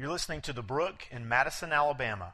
You're 0.00 0.10
listening 0.10 0.42
to 0.42 0.52
The 0.52 0.62
Brook 0.62 1.08
in 1.10 1.28
Madison, 1.28 1.72
Alabama. 1.72 2.32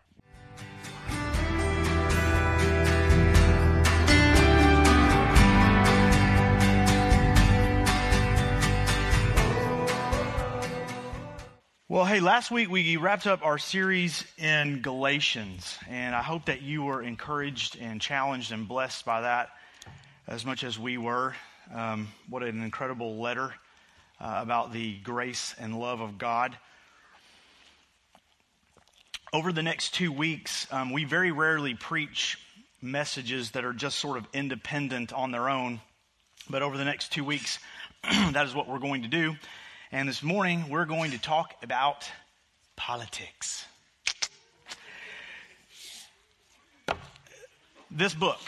Well, 11.89 12.05
hey, 12.05 12.21
last 12.21 12.51
week 12.51 12.69
we 12.69 12.99
wrapped 12.99 13.27
up 13.27 13.43
our 13.43 13.57
series 13.57 14.27
in 14.37 14.83
Galatians, 14.83 15.79
and 15.89 16.15
I 16.15 16.21
hope 16.21 16.45
that 16.45 16.61
you 16.61 16.83
were 16.83 17.03
encouraged 17.03 17.79
and 17.81 17.99
challenged 17.99 18.53
and 18.53 18.69
blessed 18.69 19.07
by 19.07 19.23
that 19.23 19.49
as 20.27 20.45
much 20.45 20.65
as 20.65 20.79
we 20.79 20.99
were. 20.99 21.35
Um, 21.73 22.09
what 22.29 22.43
an 22.43 22.63
incredible 22.63 23.17
letter 23.23 23.55
uh, 24.21 24.41
about 24.43 24.75
the 24.75 24.99
grace 24.99 25.55
and 25.59 25.81
love 25.81 26.03
of 26.03 26.19
God. 26.19 26.59
Over 29.35 29.51
the 29.51 29.65
next 29.65 29.95
two 29.95 30.13
weeks, 30.13 30.69
um, 30.71 30.93
we 30.93 31.03
very 31.03 31.33
rarely 31.33 31.75
preach 31.75 32.39
messages 32.81 33.51
that 33.51 33.65
are 33.65 33.73
just 33.73 33.99
sort 33.99 34.17
of 34.17 34.29
independent 34.33 35.13
on 35.13 35.33
their 35.33 35.49
own, 35.49 35.81
but 36.49 36.63
over 36.63 36.79
the 36.79 36.85
next 36.85 37.11
two 37.11 37.25
weeks, 37.25 37.59
that 38.05 38.47
is 38.47 38.55
what 38.55 38.69
we're 38.69 38.79
going 38.79 39.03
to 39.03 39.09
do. 39.09 39.35
And 39.91 40.09
this 40.09 40.23
morning, 40.23 40.69
we're 40.71 40.85
going 40.85 41.11
to 41.11 41.19
talk 41.19 41.53
about 41.65 42.09
politics. 42.77 43.67
This 47.91 48.15
book 48.15 48.39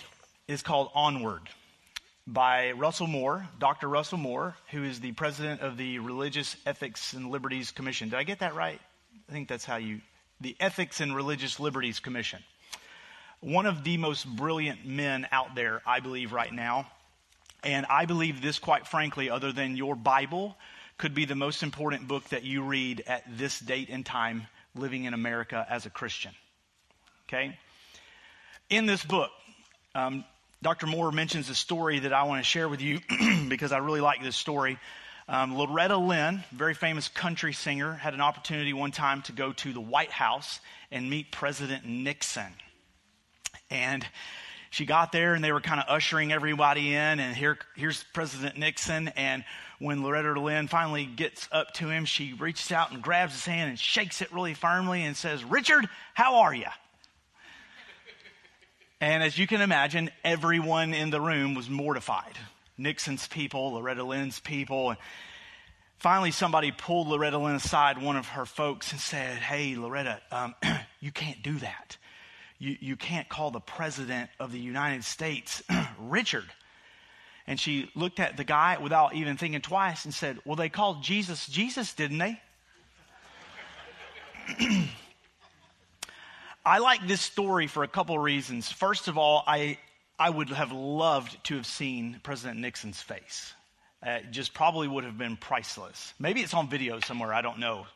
is 0.46 0.62
called 0.62 0.92
Onward 0.94 1.48
by 2.28 2.70
Russell 2.70 3.08
Moore, 3.08 3.48
Dr. 3.58 3.88
Russell 3.88 4.18
Moore, 4.18 4.54
who 4.70 4.84
is 4.84 5.00
the 5.00 5.10
president 5.10 5.62
of 5.62 5.78
the 5.78 5.98
Religious 5.98 6.56
Ethics 6.64 7.12
and 7.12 7.32
Liberties 7.32 7.72
Commission. 7.72 8.08
Did 8.08 8.20
I 8.20 8.22
get 8.22 8.38
that 8.38 8.54
right? 8.54 8.80
I 9.28 9.32
think 9.32 9.48
that's 9.48 9.64
how 9.64 9.78
you, 9.78 10.00
the 10.40 10.56
Ethics 10.60 11.00
and 11.00 11.14
Religious 11.14 11.58
Liberties 11.58 12.00
Commission. 12.00 12.42
One 13.40 13.66
of 13.66 13.84
the 13.84 13.96
most 13.96 14.26
brilliant 14.26 14.86
men 14.86 15.26
out 15.30 15.54
there, 15.54 15.82
I 15.86 16.00
believe, 16.00 16.32
right 16.32 16.52
now. 16.52 16.86
And 17.62 17.86
I 17.86 18.06
believe 18.06 18.40
this, 18.40 18.58
quite 18.58 18.86
frankly, 18.86 19.30
other 19.30 19.52
than 19.52 19.76
your 19.76 19.96
Bible, 19.96 20.56
could 20.98 21.14
be 21.14 21.24
the 21.24 21.34
most 21.34 21.62
important 21.62 22.08
book 22.08 22.24
that 22.30 22.44
you 22.44 22.62
read 22.62 23.02
at 23.06 23.24
this 23.36 23.58
date 23.60 23.88
and 23.90 24.04
time 24.04 24.46
living 24.74 25.04
in 25.04 25.14
America 25.14 25.66
as 25.68 25.86
a 25.86 25.90
Christian. 25.90 26.32
Okay? 27.28 27.58
In 28.70 28.86
this 28.86 29.04
book, 29.04 29.30
um, 29.94 30.24
Dr. 30.62 30.86
Moore 30.86 31.12
mentions 31.12 31.48
a 31.50 31.54
story 31.54 32.00
that 32.00 32.12
I 32.12 32.24
want 32.24 32.40
to 32.40 32.48
share 32.48 32.68
with 32.68 32.80
you 32.80 33.00
because 33.48 33.72
I 33.72 33.78
really 33.78 34.00
like 34.00 34.22
this 34.22 34.36
story. 34.36 34.78
Um, 35.28 35.56
Loretta 35.56 35.96
Lynn, 35.96 36.44
very 36.52 36.74
famous 36.74 37.08
country 37.08 37.52
singer, 37.52 37.94
had 37.94 38.14
an 38.14 38.20
opportunity 38.20 38.72
one 38.72 38.92
time 38.92 39.22
to 39.22 39.32
go 39.32 39.52
to 39.54 39.72
the 39.72 39.80
White 39.80 40.12
House 40.12 40.60
and 40.92 41.10
meet 41.10 41.32
President 41.32 41.84
Nixon. 41.84 42.52
And 43.68 44.06
she 44.70 44.86
got 44.86 45.10
there 45.10 45.34
and 45.34 45.42
they 45.42 45.50
were 45.50 45.60
kind 45.60 45.80
of 45.80 45.86
ushering 45.88 46.32
everybody 46.32 46.94
in 46.94 47.18
and 47.18 47.34
here, 47.34 47.58
here's 47.74 48.04
President 48.12 48.56
Nixon 48.56 49.08
and 49.08 49.44
when 49.78 50.02
Loretta 50.02 50.40
Lynn 50.40 50.68
finally 50.68 51.04
gets 51.04 51.48
up 51.52 51.74
to 51.74 51.88
him, 51.88 52.04
she 52.04 52.32
reaches 52.32 52.72
out 52.72 52.92
and 52.92 53.02
grabs 53.02 53.34
his 53.34 53.44
hand 53.44 53.68
and 53.68 53.78
shakes 53.78 54.22
it 54.22 54.32
really 54.32 54.54
firmly 54.54 55.02
and 55.04 55.16
says, 55.16 55.44
Richard, 55.44 55.86
how 56.14 56.36
are 56.36 56.54
you? 56.54 56.68
And 59.00 59.22
as 59.22 59.36
you 59.36 59.46
can 59.46 59.60
imagine, 59.60 60.10
everyone 60.24 60.94
in 60.94 61.10
the 61.10 61.20
room 61.20 61.54
was 61.54 61.68
mortified. 61.68 62.38
Nixon's 62.78 63.26
people, 63.26 63.72
Loretta 63.72 64.04
Lynn's 64.04 64.40
people. 64.40 64.90
And 64.90 64.98
finally, 65.98 66.30
somebody 66.30 66.72
pulled 66.72 67.08
Loretta 67.08 67.38
Lynn 67.38 67.54
aside, 67.54 68.00
one 68.00 68.16
of 68.16 68.28
her 68.28 68.46
folks, 68.46 68.92
and 68.92 69.00
said, 69.00 69.38
Hey, 69.38 69.76
Loretta, 69.76 70.20
um, 70.30 70.54
you 71.00 71.12
can't 71.12 71.42
do 71.42 71.58
that. 71.58 71.96
You, 72.58 72.76
you 72.80 72.96
can't 72.96 73.28
call 73.28 73.50
the 73.50 73.60
president 73.60 74.30
of 74.40 74.52
the 74.52 74.58
United 74.58 75.04
States 75.04 75.62
Richard. 75.98 76.50
And 77.46 77.60
she 77.60 77.90
looked 77.94 78.18
at 78.18 78.36
the 78.36 78.44
guy 78.44 78.78
without 78.80 79.14
even 79.14 79.36
thinking 79.36 79.60
twice 79.60 80.04
and 80.04 80.12
said, 80.12 80.38
Well, 80.44 80.56
they 80.56 80.68
called 80.68 81.02
Jesus 81.02 81.46
Jesus, 81.46 81.94
didn't 81.94 82.18
they? 82.18 82.40
I 86.64 86.78
like 86.78 87.06
this 87.06 87.20
story 87.20 87.68
for 87.68 87.84
a 87.84 87.88
couple 87.88 88.18
reasons. 88.18 88.70
First 88.72 89.06
of 89.06 89.16
all, 89.16 89.44
I, 89.46 89.78
I 90.18 90.30
would 90.30 90.48
have 90.50 90.72
loved 90.72 91.42
to 91.44 91.56
have 91.56 91.66
seen 91.66 92.20
President 92.22 92.58
Nixon's 92.60 93.00
face. 93.00 93.52
Uh, 94.06 94.10
it 94.10 94.30
just 94.30 94.54
probably 94.54 94.88
would 94.88 95.04
have 95.04 95.18
been 95.18 95.36
priceless. 95.36 96.14
Maybe 96.18 96.40
it's 96.40 96.54
on 96.54 96.68
video 96.68 97.00
somewhere, 97.00 97.34
I 97.34 97.42
don't 97.42 97.58
know. 97.58 97.86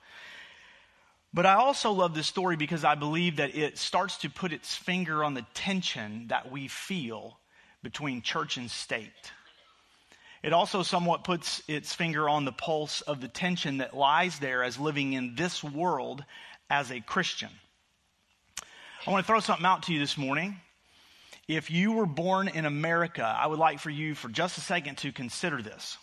But 1.33 1.47
I 1.47 1.55
also 1.55 1.93
love 1.93 2.15
this 2.15 2.27
story 2.27 2.57
because 2.57 2.85
I 2.85 2.97
believe 2.97 3.37
that 3.37 3.55
it 3.55 3.79
starts 3.79 4.19
to 4.19 4.31
put 4.31 4.53
its 4.53 4.75
finger 4.75 5.23
on 5.23 5.35
the 5.35 5.47
tension 5.55 6.27
that 6.29 6.51
we 6.51 6.69
feel 6.69 7.39
between 7.83 8.21
church 8.21 8.57
and 8.57 8.71
state. 8.71 9.33
It 10.43 10.53
also 10.53 10.83
somewhat 10.83 11.25
puts 11.25 11.63
its 11.69 11.95
finger 11.95 12.29
on 12.29 12.45
the 12.45 12.53
pulse 12.53 13.03
of 13.03 13.21
the 13.21 13.29
tension 13.29 13.79
that 13.79 13.97
lies 13.97 14.39
there 14.39 14.63
as 14.65 14.79
living 14.79 15.13
in 15.13 15.35
this 15.37 15.63
world 15.63 16.25
as 16.69 16.91
a 16.91 17.01
Christian. 17.01 17.51
I 19.07 19.11
want 19.11 19.25
to 19.25 19.27
throw 19.27 19.41
something 19.41 19.67
out 19.67 19.85
to 19.85 19.93
you 19.93 19.99
this 19.99 20.19
morning. 20.19 20.61
If 21.49 21.71
you 21.71 21.93
were 21.93 22.07
born 22.07 22.49
in 22.49 22.65
America, 22.65 23.25
I 23.25 23.47
would 23.47 23.59
like 23.59 23.81
for 23.81 23.91
you 23.91 24.15
for 24.15 24.29
just 24.29 24.59
a 24.59 24.61
second 24.61 24.99
to 24.99 25.13
consider 25.13 25.61
this. 25.63 25.99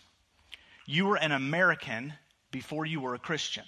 You 0.85 1.05
were 1.05 1.17
an 1.17 1.31
American 1.31 2.13
before 2.51 2.85
you 2.85 2.99
were 2.99 3.13
a 3.13 3.19
Christian. 3.19 3.63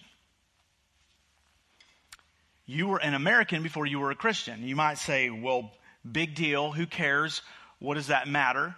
You 2.65 2.87
were 2.87 2.99
an 2.99 3.13
American 3.13 3.63
before 3.63 3.85
you 3.85 3.99
were 3.99 4.11
a 4.11 4.15
Christian. 4.15 4.63
You 4.63 4.75
might 4.75 4.99
say, 4.99 5.29
well, 5.29 5.71
big 6.09 6.35
deal. 6.35 6.71
Who 6.71 6.85
cares? 6.85 7.41
What 7.79 7.95
does 7.95 8.07
that 8.07 8.27
matter? 8.27 8.75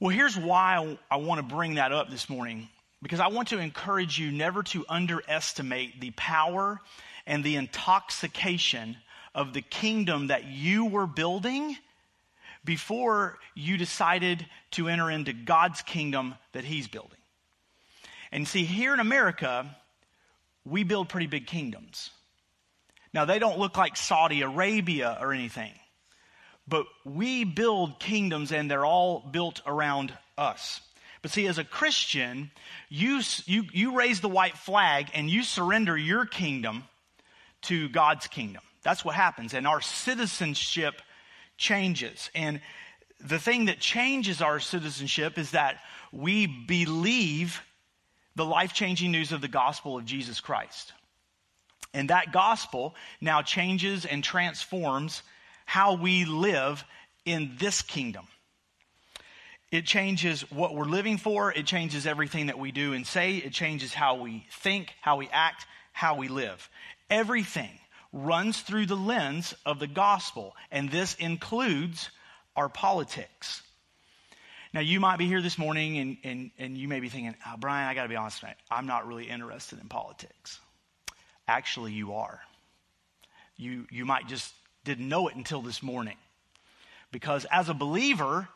Well, 0.00 0.10
here's 0.10 0.36
why 0.36 0.96
I, 1.10 1.16
want 1.16 1.38
to 1.38 1.54
bring 1.54 1.76
that 1.76 1.92
up 1.92 2.10
this 2.10 2.28
morning 2.28 2.68
because 3.02 3.20
I 3.20 3.28
want 3.28 3.48
to 3.48 3.58
encourage 3.58 4.18
you 4.18 4.30
never 4.30 4.62
to 4.64 4.84
underestimate 4.88 6.00
the 6.00 6.10
power 6.10 6.80
and 7.26 7.42
the 7.42 7.56
intoxication 7.56 8.96
of 9.34 9.54
the 9.54 9.62
kingdom 9.62 10.26
that 10.26 10.44
you 10.44 10.84
were 10.84 11.06
building 11.06 11.76
before 12.66 13.38
you 13.54 13.78
decided 13.78 14.44
to 14.72 14.88
enter 14.88 15.10
into 15.10 15.32
God's 15.32 15.80
kingdom 15.80 16.34
that 16.52 16.64
He's 16.64 16.88
building. 16.88 17.16
And 18.30 18.46
see, 18.46 18.64
here 18.64 18.92
in 18.92 19.00
America, 19.00 19.74
we 20.66 20.82
build 20.82 21.08
pretty 21.08 21.28
big 21.28 21.46
kingdoms. 21.46 22.10
Now, 23.14 23.24
they 23.24 23.38
don't 23.38 23.58
look 23.58 23.78
like 23.78 23.96
Saudi 23.96 24.42
Arabia 24.42 25.16
or 25.20 25.32
anything. 25.32 25.72
But 26.68 26.86
we 27.04 27.44
build 27.44 27.98
kingdoms 27.98 28.52
and 28.52 28.70
they're 28.70 28.84
all 28.84 29.20
built 29.20 29.62
around 29.64 30.12
us. 30.36 30.80
But 31.22 31.30
see, 31.30 31.46
as 31.46 31.58
a 31.58 31.64
Christian, 31.64 32.50
you, 32.88 33.22
you, 33.46 33.64
you 33.72 33.96
raise 33.96 34.20
the 34.20 34.28
white 34.28 34.58
flag 34.58 35.08
and 35.14 35.30
you 35.30 35.44
surrender 35.44 35.96
your 35.96 36.26
kingdom 36.26 36.84
to 37.62 37.88
God's 37.88 38.26
kingdom. 38.26 38.62
That's 38.82 39.04
what 39.04 39.14
happens. 39.14 39.54
And 39.54 39.66
our 39.66 39.80
citizenship 39.80 41.00
changes. 41.56 42.30
And 42.34 42.60
the 43.20 43.38
thing 43.38 43.66
that 43.66 43.80
changes 43.80 44.42
our 44.42 44.60
citizenship 44.60 45.38
is 45.38 45.52
that 45.52 45.78
we 46.12 46.46
believe 46.46 47.60
the 48.34 48.44
life 48.44 48.72
changing 48.72 49.10
news 49.10 49.32
of 49.32 49.40
the 49.40 49.48
gospel 49.48 49.96
of 49.96 50.04
Jesus 50.04 50.40
Christ. 50.40 50.92
And 51.94 52.10
that 52.10 52.32
gospel 52.32 52.94
now 53.20 53.40
changes 53.42 54.04
and 54.04 54.22
transforms 54.22 55.22
how 55.64 55.96
we 55.96 56.24
live 56.26 56.84
in 57.24 57.56
this 57.58 57.82
kingdom. 57.82 58.26
It 59.72 59.84
changes 59.84 60.42
what 60.50 60.74
we're 60.74 60.84
living 60.84 61.16
for. 61.18 61.52
It 61.52 61.66
changes 61.66 62.06
everything 62.06 62.46
that 62.46 62.58
we 62.58 62.70
do 62.70 62.92
and 62.92 63.06
say. 63.06 63.36
It 63.36 63.52
changes 63.52 63.92
how 63.92 64.16
we 64.16 64.46
think, 64.50 64.92
how 65.00 65.16
we 65.16 65.28
act, 65.32 65.66
how 65.92 66.16
we 66.16 66.28
live. 66.28 66.68
Everything 67.10 67.70
runs 68.16 68.60
through 68.62 68.86
the 68.86 68.96
lens 68.96 69.54
of 69.66 69.78
the 69.78 69.86
gospel, 69.86 70.56
and 70.70 70.90
this 70.90 71.14
includes 71.16 72.10
our 72.56 72.68
politics. 72.68 73.62
Now, 74.72 74.80
you 74.80 75.00
might 75.00 75.18
be 75.18 75.26
here 75.26 75.42
this 75.42 75.58
morning 75.58 75.98
and, 75.98 76.16
and, 76.24 76.50
and 76.58 76.76
you 76.78 76.88
may 76.88 77.00
be 77.00 77.08
thinking, 77.08 77.34
oh, 77.46 77.54
Brian, 77.58 77.88
I 77.88 77.94
got 77.94 78.04
to 78.04 78.08
be 78.08 78.16
honest, 78.16 78.42
I'm 78.70 78.86
not 78.86 79.06
really 79.06 79.28
interested 79.28 79.80
in 79.80 79.88
politics. 79.88 80.58
Actually, 81.46 81.92
you 81.92 82.14
are. 82.14 82.40
You, 83.56 83.86
you 83.90 84.04
might 84.04 84.28
just 84.28 84.52
didn't 84.84 85.08
know 85.08 85.28
it 85.28 85.36
until 85.36 85.62
this 85.62 85.82
morning. 85.82 86.16
Because 87.12 87.46
as 87.50 87.68
a 87.68 87.74
believer, 87.74 88.48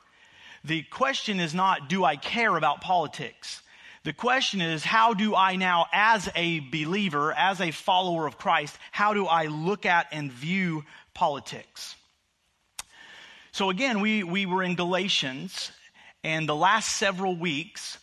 the 0.64 0.82
question 0.82 1.40
is 1.40 1.54
not, 1.54 1.88
do 1.88 2.04
I 2.04 2.16
care 2.16 2.56
about 2.56 2.80
politics? 2.80 3.62
The 4.02 4.12
question 4.14 4.62
is, 4.62 4.82
how 4.82 5.12
do 5.12 5.35
I 5.35 5.56
now, 5.56 5.87
as 5.93 6.29
a 6.35 6.61
believer, 6.61 7.32
as 7.32 7.61
a 7.61 7.70
follower 7.70 8.26
of 8.26 8.38
Christ, 8.38 8.79
how 8.93 9.12
do 9.12 9.26
I 9.26 9.47
look 9.47 9.85
at 9.85 10.06
and 10.11 10.32
view 10.32 10.85
politics? 11.12 11.97
So 13.52 13.69
again, 13.69 14.00
we, 14.00 14.23
we 14.23 14.47
were 14.47 14.62
in 14.62 14.75
Galatians, 14.75 15.70
and 16.25 16.49
the 16.49 16.56
last 16.56 16.97
several 16.97 17.37
weeks, 17.37 17.99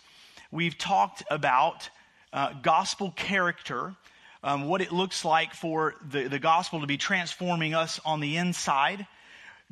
we've 0.51 0.77
talked 0.77 1.23
about 1.31 1.89
uh, 2.31 2.53
gospel 2.61 3.11
character 3.15 3.95
um, 4.43 4.67
what 4.67 4.81
it 4.81 4.91
looks 4.91 5.25
like 5.25 5.53
for 5.53 5.95
the, 6.09 6.27
the 6.27 6.39
gospel 6.39 6.81
to 6.81 6.87
be 6.87 6.97
transforming 6.97 7.73
us 7.73 7.99
on 8.05 8.19
the 8.19 8.37
inside, 8.37 9.07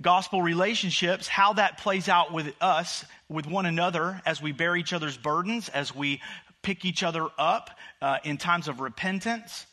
gospel 0.01 0.41
relationships, 0.41 1.27
how 1.27 1.53
that 1.53 1.77
plays 1.77 2.09
out 2.09 2.33
with 2.33 2.53
us, 2.61 3.05
with 3.29 3.47
one 3.47 3.65
another, 3.65 4.21
as 4.25 4.41
we 4.41 4.51
bear 4.51 4.75
each 4.75 4.93
other's 4.93 5.17
burdens, 5.17 5.69
as 5.69 5.95
we 5.95 6.21
pick 6.61 6.83
each 6.85 7.03
other 7.03 7.27
up 7.37 7.69
uh, 8.01 8.17
in 8.23 8.37
times 8.37 8.67
of 8.67 8.79
repentance. 8.79 9.65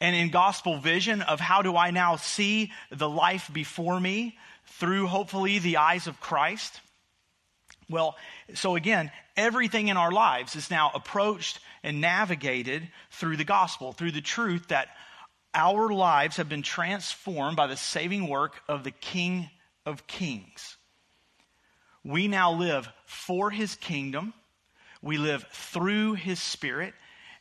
And 0.00 0.16
in 0.16 0.30
gospel 0.30 0.78
vision 0.78 1.22
of 1.22 1.40
how 1.40 1.62
do 1.62 1.76
I 1.76 1.90
now 1.90 2.16
see 2.16 2.72
the 2.90 3.08
life 3.08 3.50
before 3.52 4.00
me 4.00 4.38
through 4.66 5.06
hopefully 5.06 5.58
the 5.58 5.76
eyes 5.76 6.06
of 6.06 6.20
Christ. 6.20 6.80
Well, 7.88 8.16
so 8.54 8.76
again, 8.76 9.10
everything 9.36 9.88
in 9.88 9.96
our 9.96 10.12
lives 10.12 10.56
is 10.56 10.70
now 10.70 10.90
approached 10.94 11.58
and 11.82 12.00
navigated 12.00 12.88
through 13.10 13.36
the 13.36 13.44
gospel, 13.44 13.92
through 13.92 14.12
the 14.12 14.20
truth 14.20 14.68
that 14.68 14.88
our 15.54 15.92
lives 15.92 16.36
have 16.36 16.48
been 16.48 16.62
transformed 16.62 17.56
by 17.56 17.66
the 17.66 17.76
saving 17.76 18.28
work 18.28 18.62
of 18.68 18.84
the 18.84 18.90
King 18.90 19.50
of 19.84 20.06
Kings. 20.06 20.76
We 22.04 22.28
now 22.28 22.52
live 22.52 22.88
for 23.04 23.50
his 23.50 23.74
kingdom, 23.74 24.32
we 25.02 25.18
live 25.18 25.44
through 25.52 26.14
his 26.14 26.40
spirit, 26.40 26.94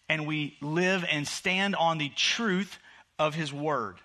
and 0.08 0.28
we 0.28 0.58
live 0.62 1.06
and 1.10 1.28
stand 1.28 1.76
on 1.76 1.98
the 1.98 2.10
truth 2.10 2.78
of 3.18 3.36
his 3.36 3.54
word. 3.54 3.98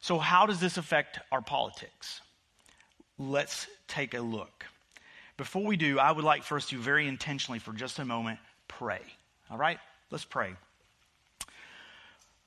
So, 0.00 0.18
how 0.18 0.46
does 0.46 0.60
this 0.60 0.78
affect 0.78 1.18
our 1.30 1.42
politics? 1.42 2.20
Let's 3.18 3.66
take 3.88 4.14
a 4.14 4.20
look. 4.20 4.64
Before 5.36 5.64
we 5.64 5.76
do, 5.76 5.98
I 5.98 6.12
would 6.12 6.24
like 6.24 6.42
for 6.44 6.56
us 6.56 6.66
to 6.66 6.78
very 6.78 7.06
intentionally, 7.06 7.58
for 7.58 7.72
just 7.72 7.98
a 7.98 8.04
moment, 8.04 8.38
pray. 8.68 9.00
All 9.50 9.58
right? 9.58 9.78
Let's 10.10 10.24
pray. 10.24 10.54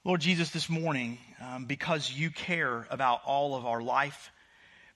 Lord 0.05 0.21
Jesus, 0.21 0.51
this 0.51 0.69
morning, 0.69 1.17
um, 1.41 1.65
because 1.65 2.11
you 2.11 2.29
care 2.29 2.85
about 2.91 3.21
all 3.25 3.55
of 3.55 3.65
our 3.65 3.81
life, 3.81 4.31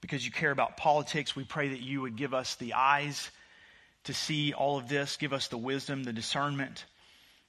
because 0.01 0.23
you 0.23 0.31
care 0.31 0.51
about 0.51 0.77
politics, 0.77 1.35
we 1.35 1.43
pray 1.43 1.69
that 1.69 1.81
you 1.81 2.01
would 2.01 2.15
give 2.15 2.35
us 2.35 2.53
the 2.57 2.75
eyes 2.75 3.31
to 4.03 4.13
see 4.13 4.53
all 4.53 4.77
of 4.77 4.87
this, 4.87 5.17
give 5.17 5.33
us 5.33 5.47
the 5.47 5.57
wisdom, 5.57 6.03
the 6.03 6.13
discernment. 6.13 6.85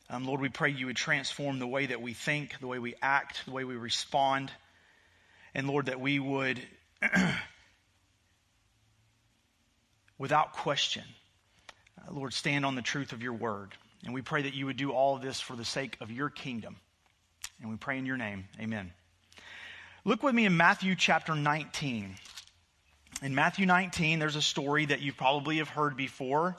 Um, 0.09 0.25
Lord, 0.25 0.41
we 0.41 0.49
pray 0.49 0.71
you 0.71 0.87
would 0.87 0.97
transform 0.97 1.59
the 1.59 1.67
way 1.67 1.85
that 1.85 2.01
we 2.01 2.15
think, 2.15 2.59
the 2.61 2.67
way 2.67 2.79
we 2.79 2.95
act, 3.03 3.45
the 3.45 3.51
way 3.51 3.65
we 3.65 3.77
respond. 3.77 4.51
And 5.55 5.69
Lord, 5.69 5.85
that 5.85 6.01
we 6.01 6.19
would 6.19 6.59
without 10.19 10.55
question, 10.55 11.05
uh, 11.99 12.15
Lord, 12.15 12.33
stand 12.33 12.65
on 12.65 12.75
the 12.75 12.81
truth 12.81 13.13
of 13.13 13.23
your 13.23 13.35
word. 13.35 13.75
And 14.07 14.15
we 14.15 14.23
pray 14.23 14.41
that 14.45 14.55
you 14.55 14.65
would 14.65 14.79
do 14.79 14.93
all 14.93 15.15
of 15.15 15.21
this 15.21 15.43
for 15.43 15.57
the 15.57 15.65
sake 15.67 15.99
of 16.01 16.11
your 16.11 16.31
kingdom. 16.31 16.77
And 17.61 17.71
we 17.71 17.77
pray 17.77 17.99
in 17.99 18.07
your 18.07 18.17
name. 18.17 18.49
Amen. 18.59 18.93
Look 20.05 20.23
with 20.23 20.35
me 20.35 20.47
in 20.47 20.57
Matthew 20.57 20.95
chapter 20.97 21.35
19. 21.35 22.15
In 23.23 23.35
Matthew 23.35 23.67
19, 23.67 24.19
there's 24.19 24.37
a 24.37 24.43
story 24.43 24.87
that 24.87 25.01
you 25.01 25.13
probably 25.13 25.59
have 25.59 25.69
heard 25.69 25.95
before. 25.95 26.57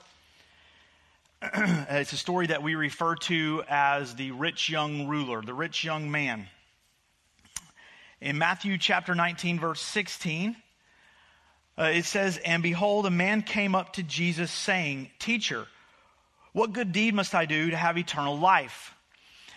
it's 1.42 2.14
a 2.14 2.18
story 2.18 2.48
that 2.48 2.62
we 2.62 2.76
refer 2.76 3.16
to 3.16 3.64
as 3.68 4.14
the 4.14 4.30
rich 4.30 4.70
young 4.70 5.08
ruler, 5.08 5.42
the 5.42 5.56
rich 5.56 5.84
young 5.84 6.12
man. 6.12 6.48
In 8.20 8.38
Matthew 8.38 8.78
chapter 8.78 9.16
19, 9.16 9.60
verse 9.60 9.82
16, 9.82 10.56
uh, 11.80 11.84
it 11.86 12.06
says, 12.06 12.38
And 12.38 12.62
behold, 12.62 13.08
a 13.08 13.12
man 13.12 13.42
came 13.42 13.74
up 13.74 13.94
to 13.94 14.04
Jesus 14.04 14.52
saying, 14.52 15.10
Teacher, 15.18 15.66
what 16.54 16.74
good 16.74 16.92
deed 16.92 17.16
must 17.16 17.34
I 17.34 17.46
do 17.48 17.72
to 17.72 17.78
have 17.78 17.98
eternal 17.98 18.38
life? 18.38 18.94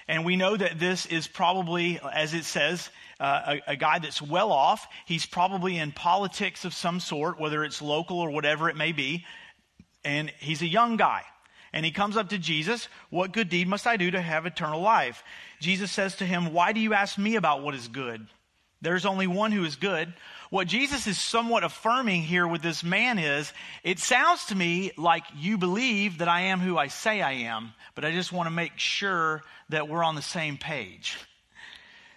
And 0.08 0.24
we 0.24 0.36
know 0.36 0.56
that 0.56 0.78
this 0.78 1.06
is 1.06 1.26
probably, 1.26 1.98
as 2.12 2.34
it 2.34 2.44
says, 2.44 2.90
uh, 3.18 3.56
a, 3.66 3.72
a, 3.72 3.76
guy 3.76 4.00
that's 4.00 4.20
well 4.20 4.52
off. 4.52 4.86
He's 5.06 5.24
probably 5.24 5.78
in 5.78 5.92
politics 5.92 6.64
of 6.64 6.74
some 6.74 7.00
sort, 7.00 7.40
whether 7.40 7.64
it's 7.64 7.80
local 7.80 8.18
or 8.18 8.30
whatever 8.30 8.68
it 8.68 8.76
may 8.76 8.92
be. 8.92 9.24
And 10.04 10.30
he's 10.38 10.62
a 10.62 10.66
young 10.66 10.96
guy. 10.96 11.22
And 11.72 11.84
he 11.84 11.90
comes 11.90 12.16
up 12.16 12.28
to 12.28 12.38
Jesus, 12.38 12.88
What 13.10 13.32
good 13.32 13.48
deed 13.48 13.66
must 13.66 13.86
I 13.86 13.96
do 13.96 14.10
to 14.10 14.20
have 14.20 14.46
eternal 14.46 14.80
life? 14.80 15.24
Jesus 15.60 15.90
says 15.90 16.16
to 16.16 16.26
him, 16.26 16.52
Why 16.52 16.72
do 16.72 16.80
you 16.80 16.92
ask 16.92 17.16
me 17.16 17.36
about 17.36 17.62
what 17.62 17.74
is 17.74 17.88
good? 17.88 18.26
There's 18.84 19.06
only 19.06 19.26
one 19.26 19.50
who 19.50 19.64
is 19.64 19.76
good. 19.76 20.12
What 20.50 20.68
Jesus 20.68 21.06
is 21.06 21.18
somewhat 21.18 21.64
affirming 21.64 22.22
here 22.22 22.46
with 22.46 22.60
this 22.60 22.84
man 22.84 23.18
is, 23.18 23.52
it 23.82 23.98
sounds 23.98 24.44
to 24.46 24.54
me 24.54 24.92
like 24.98 25.24
you 25.34 25.56
believe 25.56 26.18
that 26.18 26.28
I 26.28 26.42
am 26.42 26.60
who 26.60 26.76
I 26.76 26.88
say 26.88 27.22
I 27.22 27.32
am, 27.32 27.72
but 27.94 28.04
I 28.04 28.12
just 28.12 28.30
want 28.30 28.46
to 28.46 28.54
make 28.54 28.78
sure 28.78 29.42
that 29.70 29.88
we're 29.88 30.04
on 30.04 30.14
the 30.14 30.22
same 30.22 30.58
page. 30.58 31.18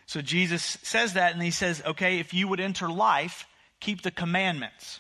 So 0.08 0.22
Jesus 0.22 0.78
says 0.84 1.14
that, 1.14 1.34
and 1.34 1.42
he 1.42 1.52
says, 1.52 1.82
okay, 1.86 2.20
if 2.20 2.34
you 2.34 2.50
would 2.50 2.60
enter 2.60 2.90
life, 2.90 3.48
keep 3.80 4.02
the 4.02 4.12
commandments. 4.12 5.00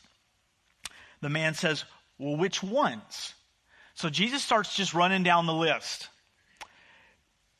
The 1.21 1.29
man 1.29 1.53
says, 1.53 1.83
well, 2.17 2.37
which 2.37 2.63
ones? 2.63 3.33
So 3.93 4.09
Jesus 4.09 4.41
starts 4.41 4.73
just 4.73 4.93
running 4.93 5.23
down 5.23 5.47
the 5.47 5.53
list. 5.53 6.07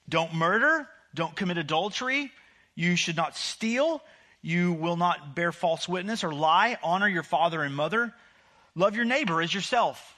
Don't 0.07 0.33
murder, 0.33 0.87
don't 1.13 1.35
commit 1.35 1.57
adultery, 1.57 2.31
you 2.77 2.95
should 2.95 3.15
not 3.15 3.35
steal, 3.35 4.03
you 4.43 4.71
will 4.71 4.97
not 4.97 5.33
bear 5.35 5.51
false 5.51 5.89
witness 5.89 6.23
or 6.23 6.31
lie. 6.31 6.77
Honor 6.83 7.07
your 7.07 7.23
father 7.23 7.63
and 7.63 7.75
mother. 7.75 8.13
Love 8.75 8.95
your 8.95 9.03
neighbor 9.03 9.41
as 9.41 9.51
yourself. 9.51 10.15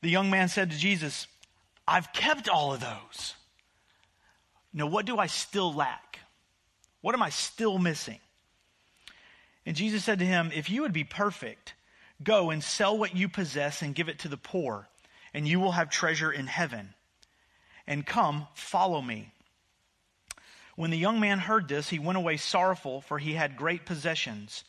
The 0.00 0.08
young 0.08 0.30
man 0.30 0.48
said 0.48 0.70
to 0.70 0.78
Jesus, 0.78 1.26
I've 1.86 2.10
kept 2.14 2.48
all 2.48 2.72
of 2.72 2.80
those. 2.80 3.34
Now, 4.72 4.86
what 4.86 5.04
do 5.04 5.18
I 5.18 5.26
still 5.26 5.74
lack? 5.74 6.20
What 7.02 7.14
am 7.14 7.22
I 7.22 7.28
still 7.28 7.76
missing? 7.76 8.18
And 9.66 9.76
Jesus 9.76 10.04
said 10.04 10.20
to 10.20 10.26
him, 10.26 10.50
If 10.54 10.70
you 10.70 10.80
would 10.80 10.94
be 10.94 11.04
perfect, 11.04 11.74
go 12.22 12.48
and 12.48 12.64
sell 12.64 12.96
what 12.96 13.14
you 13.14 13.28
possess 13.28 13.82
and 13.82 13.94
give 13.94 14.08
it 14.08 14.20
to 14.20 14.28
the 14.28 14.38
poor, 14.38 14.88
and 15.34 15.46
you 15.46 15.60
will 15.60 15.72
have 15.72 15.90
treasure 15.90 16.32
in 16.32 16.46
heaven. 16.46 16.94
And 17.86 18.06
come, 18.06 18.46
follow 18.54 19.02
me. 19.02 19.34
When 20.76 20.90
the 20.90 20.98
young 20.98 21.20
man 21.20 21.38
heard 21.38 21.68
this, 21.68 21.88
he 21.88 21.98
went 21.98 22.18
away 22.18 22.36
sorrowful, 22.36 23.00
for 23.00 23.18
he 23.18 23.32
had 23.32 23.56
great 23.56 23.86
possessions. 23.86 24.62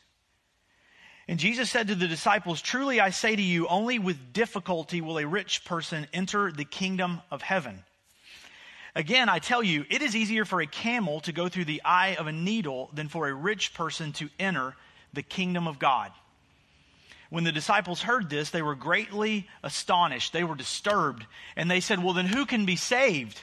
And 1.28 1.38
Jesus 1.38 1.70
said 1.70 1.90
to 1.90 1.96
the 1.96 2.08
disciples, 2.08 2.62
Truly 2.62 3.02
I 3.02 3.10
say 3.10 3.36
to 3.36 3.42
you, 3.42 3.68
only 3.68 4.00
with 4.00 4.32
difficulty 4.32 5.02
will 5.02 5.20
a 5.20 5.28
rich 5.28 5.66
person 5.66 6.08
enter 6.14 6.52
the 6.52 6.64
kingdom 6.64 7.22
of 7.30 7.42
heaven. 7.42 7.84
Again, 8.96 9.28
I 9.28 9.40
tell 9.40 9.62
you, 9.62 9.86
it 9.90 10.02
is 10.02 10.16
easier 10.16 10.46
for 10.46 10.62
a 10.62 10.66
camel 10.66 11.20
to 11.22 11.34
go 11.34 11.50
through 11.50 11.66
the 11.66 11.84
eye 11.84 12.16
of 12.16 12.28
a 12.28 12.32
needle 12.32 12.90
than 12.94 13.10
for 13.10 13.28
a 13.28 13.34
rich 13.34 13.74
person 13.74 14.14
to 14.14 14.30
enter 14.40 14.76
the 15.14 15.22
kingdom 15.22 15.68
of 15.68 15.78
God. 15.78 16.12
When 17.30 17.44
the 17.44 17.52
disciples 17.52 18.02
heard 18.02 18.30
this, 18.30 18.50
they 18.50 18.62
were 18.62 18.76
greatly 18.76 19.48
astonished. 19.62 20.32
They 20.32 20.46
were 20.46 20.56
disturbed. 20.56 21.26
And 21.58 21.70
they 21.70 21.82
said, 21.82 22.02
Well, 22.02 22.14
then 22.14 22.26
who 22.26 22.46
can 22.46 22.66
be 22.66 22.78
saved? 22.78 23.40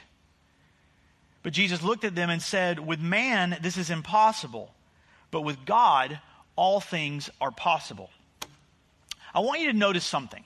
But 1.45 1.53
Jesus 1.53 1.83
looked 1.83 2.05
at 2.05 2.15
them 2.15 2.31
and 2.31 2.41
said, 2.41 2.79
With 2.79 2.99
man, 2.99 3.59
this 3.61 3.77
is 3.77 3.91
impossible, 3.91 4.73
but 5.29 5.41
with 5.41 5.63
God, 5.63 6.19
all 6.55 6.81
things 6.81 7.29
are 7.39 7.51
possible. 7.51 8.09
I 9.31 9.41
want 9.41 9.61
you 9.61 9.71
to 9.71 9.77
notice 9.77 10.05
something. 10.05 10.43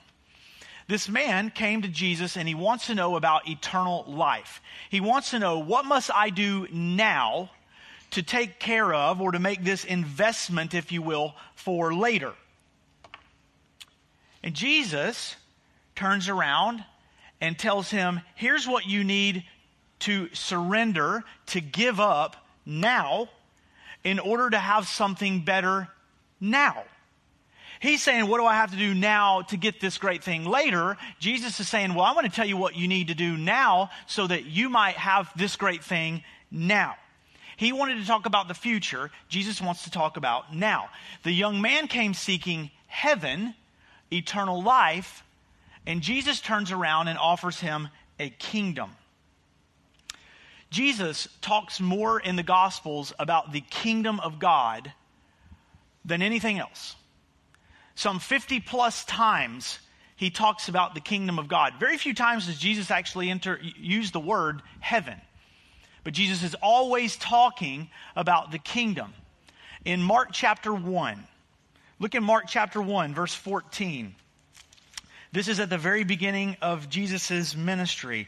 This 0.89 1.07
man 1.07 1.51
came 1.51 1.83
to 1.83 1.87
Jesus 1.87 2.35
and 2.35 2.49
he 2.49 2.53
wants 2.53 2.87
to 2.87 2.95
know 2.95 3.15
about 3.15 3.47
eternal 3.47 4.03
life. 4.09 4.61
He 4.89 4.99
wants 4.99 5.31
to 5.31 5.39
know, 5.39 5.59
what 5.59 5.85
must 5.85 6.11
I 6.13 6.31
do 6.31 6.67
now 6.69 7.49
to 8.11 8.21
take 8.21 8.59
care 8.59 8.93
of 8.93 9.21
or 9.21 9.31
to 9.31 9.39
make 9.39 9.63
this 9.63 9.85
investment, 9.85 10.73
if 10.73 10.91
you 10.91 11.01
will, 11.01 11.33
for 11.55 11.93
later? 11.93 12.33
And 14.43 14.53
Jesus 14.53 15.37
turns 15.95 16.27
around 16.27 16.83
and 17.39 17.57
tells 17.57 17.89
him, 17.89 18.19
here's 18.35 18.67
what 18.67 18.85
you 18.85 19.05
need 19.05 19.45
to 19.99 20.29
surrender, 20.33 21.23
to 21.47 21.61
give 21.61 21.99
up 21.99 22.35
now 22.65 23.29
in 24.03 24.19
order 24.19 24.49
to 24.49 24.57
have 24.57 24.87
something 24.87 25.41
better 25.41 25.87
now. 26.39 26.83
He's 27.79 28.03
saying, 28.03 28.27
What 28.27 28.39
do 28.39 28.45
I 28.45 28.55
have 28.55 28.71
to 28.71 28.77
do 28.77 28.93
now 28.93 29.41
to 29.43 29.57
get 29.57 29.79
this 29.79 29.97
great 29.97 30.23
thing 30.23 30.45
later? 30.45 30.97
Jesus 31.19 31.59
is 31.59 31.69
saying, 31.69 31.93
Well, 31.93 32.05
I 32.05 32.13
want 32.13 32.25
to 32.25 32.31
tell 32.31 32.45
you 32.45 32.57
what 32.57 32.75
you 32.75 32.87
need 32.87 33.07
to 33.07 33.15
do 33.15 33.37
now 33.37 33.89
so 34.05 34.27
that 34.27 34.45
you 34.45 34.69
might 34.69 34.95
have 34.95 35.31
this 35.37 35.55
great 35.55 35.83
thing 35.83 36.23
now. 36.51 36.95
He 37.55 37.73
wanted 37.73 37.99
to 37.99 38.07
talk 38.07 38.25
about 38.25 38.47
the 38.47 38.53
future. 38.53 39.11
Jesus 39.27 39.61
wants 39.61 39.83
to 39.83 39.91
talk 39.91 40.17
about 40.17 40.55
now. 40.55 40.89
The 41.23 41.31
young 41.31 41.61
man 41.61 41.87
came 41.87 42.13
seeking 42.13 42.71
heaven, 42.87 43.53
eternal 44.11 44.61
life, 44.61 45.23
and 45.85 46.01
Jesus 46.01 46.39
turns 46.39 46.71
around 46.71 47.07
and 47.07 47.17
offers 47.17 47.59
him 47.59 47.89
a 48.19 48.29
kingdom. 48.29 48.91
Jesus 50.69 51.27
talks 51.41 51.79
more 51.79 52.19
in 52.19 52.35
the 52.35 52.43
Gospels 52.43 53.11
about 53.17 53.51
the 53.51 53.61
kingdom 53.61 54.19
of 54.19 54.37
God 54.39 54.93
than 56.05 56.21
anything 56.21 56.59
else. 56.59 56.95
Some 57.95 58.19
50 58.19 58.59
plus 58.61 59.03
times 59.05 59.79
he 60.15 60.29
talks 60.29 60.69
about 60.69 60.93
the 60.93 61.01
kingdom 61.01 61.39
of 61.39 61.47
God. 61.47 61.73
Very 61.79 61.97
few 61.97 62.13
times 62.13 62.45
does 62.45 62.57
Jesus 62.59 62.91
actually 62.91 63.29
enter, 63.29 63.59
use 63.77 64.11
the 64.11 64.19
word 64.19 64.61
heaven. 64.79 65.19
but 66.03 66.13
Jesus 66.13 66.43
is 66.43 66.55
always 66.55 67.15
talking 67.17 67.89
about 68.15 68.51
the 68.51 68.57
kingdom. 68.57 69.13
In 69.85 70.01
Mark 70.01 70.29
chapter 70.31 70.73
1, 70.73 71.23
look 71.99 72.15
at 72.15 72.23
Mark 72.23 72.45
chapter 72.47 72.81
1, 72.81 73.13
verse 73.13 73.33
14. 73.33 74.15
This 75.31 75.47
is 75.47 75.59
at 75.59 75.69
the 75.69 75.77
very 75.77 76.03
beginning 76.03 76.57
of 76.61 76.89
Jesus' 76.89 77.55
ministry. 77.55 78.27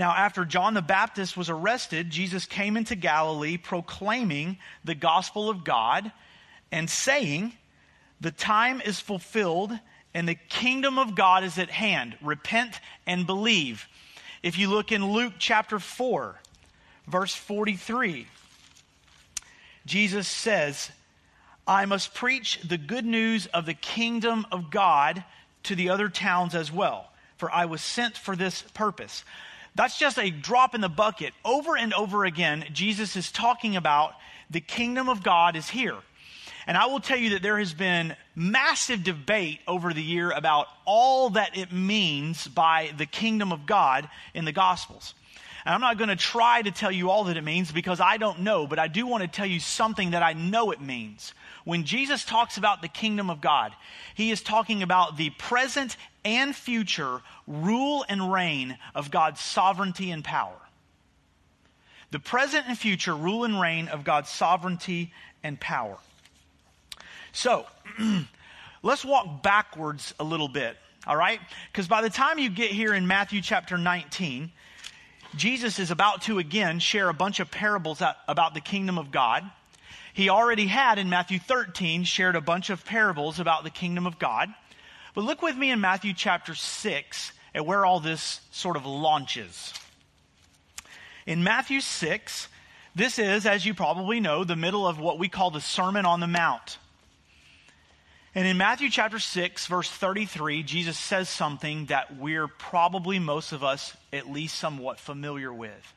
Now, 0.00 0.12
after 0.12 0.46
John 0.46 0.72
the 0.72 0.80
Baptist 0.80 1.36
was 1.36 1.50
arrested, 1.50 2.08
Jesus 2.08 2.46
came 2.46 2.78
into 2.78 2.94
Galilee 2.94 3.58
proclaiming 3.58 4.56
the 4.82 4.94
gospel 4.94 5.50
of 5.50 5.62
God 5.62 6.10
and 6.72 6.88
saying, 6.88 7.52
The 8.18 8.30
time 8.30 8.80
is 8.80 8.98
fulfilled 8.98 9.78
and 10.14 10.26
the 10.26 10.38
kingdom 10.48 10.98
of 10.98 11.14
God 11.14 11.44
is 11.44 11.58
at 11.58 11.68
hand. 11.68 12.16
Repent 12.22 12.80
and 13.06 13.26
believe. 13.26 13.86
If 14.42 14.56
you 14.56 14.70
look 14.70 14.90
in 14.90 15.04
Luke 15.04 15.34
chapter 15.38 15.78
4, 15.78 16.40
verse 17.06 17.34
43, 17.34 18.26
Jesus 19.84 20.26
says, 20.26 20.90
I 21.66 21.84
must 21.84 22.14
preach 22.14 22.58
the 22.66 22.78
good 22.78 23.04
news 23.04 23.48
of 23.48 23.66
the 23.66 23.74
kingdom 23.74 24.46
of 24.50 24.70
God 24.70 25.24
to 25.64 25.74
the 25.74 25.90
other 25.90 26.08
towns 26.08 26.54
as 26.54 26.72
well, 26.72 27.12
for 27.36 27.52
I 27.52 27.66
was 27.66 27.82
sent 27.82 28.16
for 28.16 28.34
this 28.34 28.62
purpose. 28.62 29.24
That's 29.74 29.98
just 29.98 30.18
a 30.18 30.30
drop 30.30 30.74
in 30.74 30.80
the 30.80 30.88
bucket. 30.88 31.32
Over 31.44 31.76
and 31.76 31.94
over 31.94 32.24
again, 32.24 32.64
Jesus 32.72 33.16
is 33.16 33.30
talking 33.30 33.76
about 33.76 34.14
the 34.50 34.60
kingdom 34.60 35.08
of 35.08 35.22
God 35.22 35.56
is 35.56 35.68
here. 35.68 35.96
And 36.66 36.76
I 36.76 36.86
will 36.86 37.00
tell 37.00 37.18
you 37.18 37.30
that 37.30 37.42
there 37.42 37.58
has 37.58 37.72
been 37.72 38.16
massive 38.34 39.02
debate 39.02 39.60
over 39.66 39.92
the 39.92 40.02
year 40.02 40.30
about 40.30 40.66
all 40.84 41.30
that 41.30 41.56
it 41.56 41.72
means 41.72 42.46
by 42.46 42.92
the 42.96 43.06
kingdom 43.06 43.52
of 43.52 43.66
God 43.66 44.08
in 44.34 44.44
the 44.44 44.52
Gospels. 44.52 45.14
And 45.64 45.74
I'm 45.74 45.80
not 45.80 45.98
going 45.98 46.08
to 46.08 46.16
try 46.16 46.62
to 46.62 46.70
tell 46.70 46.90
you 46.90 47.10
all 47.10 47.24
that 47.24 47.36
it 47.36 47.44
means 47.44 47.70
because 47.70 48.00
I 48.00 48.16
don't 48.16 48.40
know, 48.40 48.66
but 48.66 48.78
I 48.78 48.88
do 48.88 49.06
want 49.06 49.22
to 49.22 49.28
tell 49.28 49.46
you 49.46 49.60
something 49.60 50.12
that 50.12 50.22
I 50.22 50.32
know 50.32 50.70
it 50.70 50.80
means. 50.80 51.34
When 51.64 51.84
Jesus 51.84 52.24
talks 52.24 52.56
about 52.56 52.80
the 52.82 52.88
kingdom 52.88 53.28
of 53.28 53.40
God, 53.40 53.72
he 54.14 54.30
is 54.30 54.42
talking 54.42 54.82
about 54.82 55.16
the 55.16 55.30
present 55.30 55.96
and 56.24 56.54
future 56.54 57.20
rule 57.46 58.04
and 58.08 58.32
reign 58.32 58.78
of 58.94 59.10
God's 59.10 59.40
sovereignty 59.40 60.10
and 60.10 60.24
power. 60.24 60.56
The 62.10 62.18
present 62.18 62.64
and 62.66 62.76
future 62.76 63.14
rule 63.14 63.44
and 63.44 63.60
reign 63.60 63.88
of 63.88 64.04
God's 64.04 64.30
sovereignty 64.30 65.12
and 65.42 65.60
power. 65.60 65.98
So, 67.32 67.66
let's 68.82 69.04
walk 69.04 69.42
backwards 69.42 70.14
a 70.18 70.24
little 70.24 70.48
bit, 70.48 70.76
all 71.06 71.16
right? 71.16 71.40
Because 71.70 71.86
by 71.86 72.02
the 72.02 72.10
time 72.10 72.38
you 72.38 72.50
get 72.50 72.70
here 72.70 72.94
in 72.94 73.06
Matthew 73.06 73.40
chapter 73.40 73.78
19, 73.78 74.50
Jesus 75.36 75.78
is 75.78 75.90
about 75.90 76.22
to 76.22 76.38
again 76.38 76.80
share 76.80 77.08
a 77.08 77.14
bunch 77.14 77.40
of 77.40 77.50
parables 77.50 78.02
about 78.28 78.54
the 78.54 78.60
kingdom 78.60 78.98
of 78.98 79.10
God. 79.10 79.48
He 80.12 80.28
already 80.28 80.66
had 80.66 80.98
in 80.98 81.08
Matthew 81.08 81.38
13 81.38 82.04
shared 82.04 82.34
a 82.34 82.40
bunch 82.40 82.68
of 82.70 82.84
parables 82.84 83.38
about 83.38 83.62
the 83.62 83.70
kingdom 83.70 84.06
of 84.06 84.18
God. 84.18 84.52
But 85.14 85.24
look 85.24 85.40
with 85.42 85.56
me 85.56 85.70
in 85.70 85.80
Matthew 85.80 86.14
chapter 86.14 86.54
6 86.54 87.32
at 87.54 87.66
where 87.66 87.84
all 87.86 88.00
this 88.00 88.40
sort 88.50 88.76
of 88.76 88.86
launches. 88.86 89.72
In 91.26 91.44
Matthew 91.44 91.80
6, 91.80 92.48
this 92.94 93.18
is, 93.18 93.46
as 93.46 93.64
you 93.64 93.72
probably 93.72 94.20
know, 94.20 94.42
the 94.42 94.56
middle 94.56 94.86
of 94.86 94.98
what 94.98 95.18
we 95.18 95.28
call 95.28 95.50
the 95.50 95.60
Sermon 95.60 96.04
on 96.04 96.20
the 96.20 96.26
Mount. 96.26 96.78
And 98.34 98.46
in 98.46 98.56
Matthew 98.56 98.90
chapter 98.90 99.18
6, 99.18 99.66
verse 99.66 99.90
33, 99.90 100.62
Jesus 100.62 100.96
says 100.96 101.28
something 101.28 101.86
that 101.86 102.16
we're 102.16 102.46
probably 102.46 103.18
most 103.18 103.50
of 103.50 103.64
us 103.64 103.96
at 104.12 104.30
least 104.30 104.56
somewhat 104.56 105.00
familiar 105.00 105.52
with. 105.52 105.94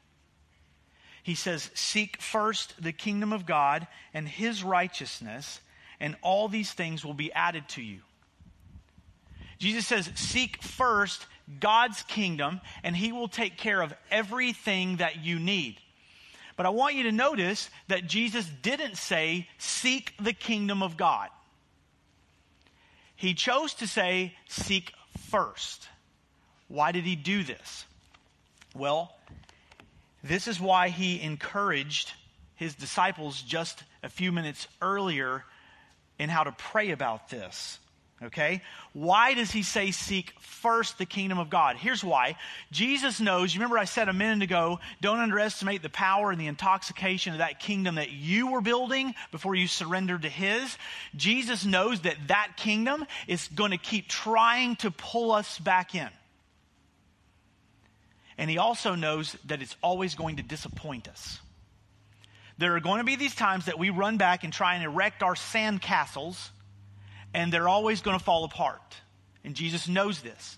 He 1.21 1.35
says, 1.35 1.69
Seek 1.75 2.19
first 2.21 2.73
the 2.81 2.91
kingdom 2.91 3.33
of 3.33 3.45
God 3.45 3.87
and 4.15 4.27
his 4.27 4.63
righteousness, 4.63 5.59
and 5.99 6.15
all 6.23 6.47
these 6.47 6.71
things 6.71 7.05
will 7.05 7.13
be 7.13 7.31
added 7.31 7.69
to 7.69 7.83
you. 7.83 7.99
Jesus 9.59 9.85
says, 9.85 10.09
Seek 10.15 10.61
first 10.61 11.27
God's 11.59 12.01
kingdom, 12.03 12.61
and 12.83 12.95
he 12.95 13.11
will 13.11 13.27
take 13.27 13.57
care 13.57 13.81
of 13.81 13.93
everything 14.09 14.97
that 14.97 15.23
you 15.23 15.37
need. 15.39 15.77
But 16.57 16.65
I 16.65 16.69
want 16.69 16.95
you 16.95 17.03
to 17.03 17.11
notice 17.11 17.69
that 17.89 18.07
Jesus 18.07 18.49
didn't 18.63 18.97
say, 18.97 19.47
Seek 19.59 20.13
the 20.19 20.33
kingdom 20.33 20.81
of 20.81 20.97
God. 20.97 21.29
He 23.23 23.33
chose 23.33 23.73
to 23.75 23.87
say, 23.87 24.35
seek 24.49 24.91
first. 25.29 25.87
Why 26.67 26.91
did 26.91 27.05
he 27.05 27.15
do 27.15 27.45
this? 27.45 27.85
Well, 28.75 29.15
this 30.21 30.49
is 30.49 30.59
why 30.59 30.89
he 30.89 31.21
encouraged 31.21 32.11
his 32.55 32.75
disciples 32.75 33.41
just 33.41 33.81
a 34.03 34.09
few 34.09 34.33
minutes 34.33 34.67
earlier 34.81 35.45
in 36.19 36.27
how 36.27 36.43
to 36.43 36.51
pray 36.51 36.91
about 36.91 37.29
this. 37.29 37.79
Okay? 38.25 38.61
Why 38.93 39.33
does 39.33 39.51
he 39.51 39.63
say 39.63 39.91
seek 39.91 40.33
first 40.39 40.97
the 40.97 41.05
kingdom 41.05 41.39
of 41.39 41.49
God? 41.49 41.75
Here's 41.75 42.03
why. 42.03 42.37
Jesus 42.71 43.19
knows, 43.19 43.53
you 43.53 43.59
remember 43.59 43.77
I 43.77 43.85
said 43.85 44.07
a 44.07 44.13
minute 44.13 44.43
ago, 44.43 44.79
don't 45.01 45.19
underestimate 45.19 45.81
the 45.81 45.89
power 45.89 46.31
and 46.31 46.39
the 46.39 46.47
intoxication 46.47 47.33
of 47.33 47.39
that 47.39 47.59
kingdom 47.59 47.95
that 47.95 48.11
you 48.11 48.51
were 48.51 48.61
building 48.61 49.13
before 49.31 49.55
you 49.55 49.67
surrendered 49.67 50.21
to 50.21 50.29
his. 50.29 50.77
Jesus 51.15 51.65
knows 51.65 52.01
that 52.01 52.15
that 52.27 52.53
kingdom 52.55 53.05
is 53.27 53.49
going 53.49 53.71
to 53.71 53.77
keep 53.77 54.07
trying 54.07 54.77
to 54.77 54.91
pull 54.91 55.31
us 55.31 55.59
back 55.59 55.93
in. 55.93 56.09
And 58.37 58.49
he 58.49 58.57
also 58.57 58.95
knows 58.95 59.35
that 59.45 59.61
it's 59.61 59.75
always 59.81 60.15
going 60.15 60.37
to 60.37 60.43
disappoint 60.43 61.07
us. 61.07 61.39
There 62.57 62.75
are 62.75 62.79
going 62.79 62.99
to 62.99 63.03
be 63.03 63.15
these 63.15 63.35
times 63.35 63.65
that 63.65 63.77
we 63.77 63.89
run 63.89 64.17
back 64.17 64.43
and 64.43 64.53
try 64.53 64.75
and 64.75 64.83
erect 64.83 65.23
our 65.23 65.35
sand 65.35 65.81
castles 65.81 66.51
and 67.33 67.51
they're 67.51 67.69
always 67.69 68.01
going 68.01 68.17
to 68.17 68.23
fall 68.23 68.43
apart. 68.43 68.97
And 69.43 69.55
Jesus 69.55 69.87
knows 69.87 70.21
this. 70.21 70.57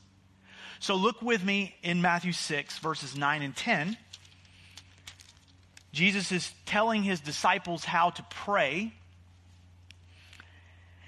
So 0.79 0.95
look 0.95 1.21
with 1.21 1.43
me 1.43 1.75
in 1.81 2.01
Matthew 2.01 2.31
6, 2.31 2.79
verses 2.79 3.17
9 3.17 3.41
and 3.41 3.55
10. 3.55 3.97
Jesus 5.91 6.31
is 6.31 6.51
telling 6.65 7.03
his 7.03 7.21
disciples 7.21 7.85
how 7.85 8.09
to 8.11 8.23
pray. 8.29 8.93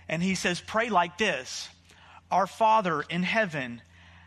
And 0.08 0.24
he 0.24 0.36
says, 0.36 0.62
Pray 0.62 0.90
like 0.90 1.18
this 1.18 1.70
Our 2.32 2.48
Father 2.48 3.02
in 3.02 3.24
heaven, 3.24 3.82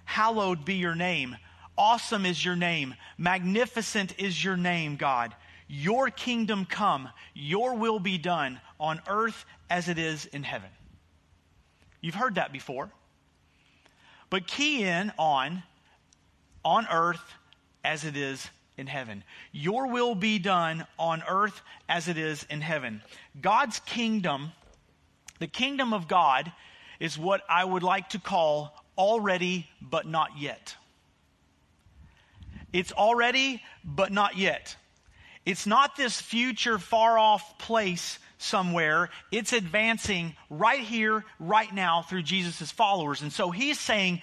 hallowed 0.05 0.65
be 0.65 0.75
your 0.75 0.95
name. 0.95 1.37
Awesome 1.79 2.27
is 2.27 2.45
your 2.45 2.57
name. 2.57 2.95
Magnificent 3.17 4.15
is 4.19 4.45
your 4.45 4.57
name, 4.57 4.97
God. 4.97 5.35
Your 5.67 6.11
kingdom 6.11 6.67
come. 6.67 7.09
Your 7.33 7.75
will 7.75 7.99
be 7.99 8.19
done 8.19 8.61
on 8.79 9.01
earth 9.09 9.47
as 9.71 9.89
it 9.89 9.99
is 9.99 10.27
in 10.27 10.43
heaven. 10.43 10.69
You've 12.01 12.15
heard 12.15 12.37
that 12.37 12.53
before. 12.53 12.91
But 14.29 14.47
key 14.47 14.85
in 14.85 15.13
on 15.19 15.63
on 16.65 16.87
earth 16.91 17.23
as 17.85 18.05
it 18.05 18.17
is 18.17 18.49
in 18.77 18.87
heaven. 18.87 19.25
Your 19.53 19.89
will 19.89 20.15
be 20.15 20.39
done 20.39 20.87
on 20.99 21.23
earth 21.29 21.61
as 21.89 22.09
it 22.09 22.17
is 22.17 22.45
in 22.51 22.61
heaven. 22.61 23.03
God's 23.41 23.81
kingdom, 23.81 24.53
the 25.39 25.47
kingdom 25.47 25.93
of 25.93 26.09
God, 26.09 26.53
is 26.99 27.19
what 27.19 27.43
I 27.49 27.65
would 27.65 27.83
like 27.83 28.11
to 28.11 28.19
call 28.19 28.75
already 28.97 29.67
but 29.81 30.07
not 30.07 30.39
yet. 30.39 30.77
It's 32.73 32.93
already 32.93 33.63
but 33.85 34.13
not 34.13 34.37
yet. 34.37 34.77
It's 35.47 35.67
not 35.67 35.97
this 35.97 36.21
future 36.21 36.79
far 36.79 37.19
off 37.19 37.59
place 37.59 38.19
somewhere. 38.41 39.11
It's 39.31 39.53
advancing 39.53 40.35
right 40.49 40.81
here, 40.81 41.25
right 41.39 41.73
now 41.73 42.03
through 42.03 42.23
Jesus' 42.23 42.71
followers. 42.71 43.23
And 43.23 43.33
so 43.33 43.51
he's 43.51 43.79
saying 43.79 44.23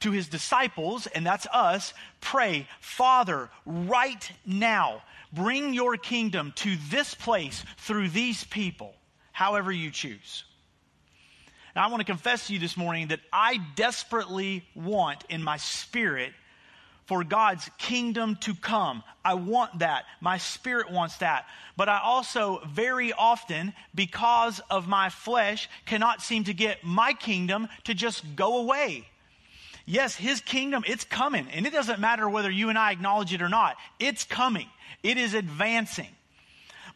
to 0.00 0.10
his 0.10 0.28
disciples, 0.28 1.06
and 1.06 1.24
that's 1.24 1.46
us, 1.52 1.94
pray, 2.20 2.68
Father, 2.80 3.48
right 3.64 4.30
now, 4.44 5.02
bring 5.32 5.72
your 5.72 5.96
kingdom 5.96 6.52
to 6.56 6.76
this 6.90 7.14
place 7.14 7.64
through 7.78 8.10
these 8.10 8.44
people, 8.44 8.94
however 9.32 9.72
you 9.72 9.90
choose. 9.90 10.44
Now, 11.74 11.84
I 11.84 11.90
want 11.90 12.00
to 12.00 12.04
confess 12.04 12.46
to 12.46 12.52
you 12.52 12.58
this 12.58 12.76
morning 12.76 13.08
that 13.08 13.20
I 13.32 13.58
desperately 13.74 14.64
want 14.76 15.24
in 15.28 15.42
my 15.42 15.56
spirit 15.56 16.32
for 17.06 17.24
God's 17.24 17.68
kingdom 17.78 18.36
to 18.42 18.54
come. 18.54 19.02
I 19.24 19.34
want 19.34 19.80
that. 19.80 20.04
My 20.20 20.38
spirit 20.38 20.90
wants 20.90 21.18
that. 21.18 21.46
But 21.76 21.88
I 21.88 22.00
also 22.02 22.62
very 22.66 23.12
often, 23.12 23.74
because 23.94 24.60
of 24.70 24.88
my 24.88 25.10
flesh, 25.10 25.68
cannot 25.86 26.22
seem 26.22 26.44
to 26.44 26.54
get 26.54 26.84
my 26.84 27.12
kingdom 27.12 27.68
to 27.84 27.94
just 27.94 28.36
go 28.36 28.58
away. 28.58 29.06
Yes, 29.86 30.16
his 30.16 30.40
kingdom, 30.40 30.82
it's 30.86 31.04
coming. 31.04 31.46
And 31.52 31.66
it 31.66 31.72
doesn't 31.72 32.00
matter 32.00 32.28
whether 32.28 32.50
you 32.50 32.70
and 32.70 32.78
I 32.78 32.92
acknowledge 32.92 33.34
it 33.34 33.42
or 33.42 33.50
not. 33.50 33.76
It's 33.98 34.24
coming. 34.24 34.68
It 35.02 35.18
is 35.18 35.34
advancing. 35.34 36.08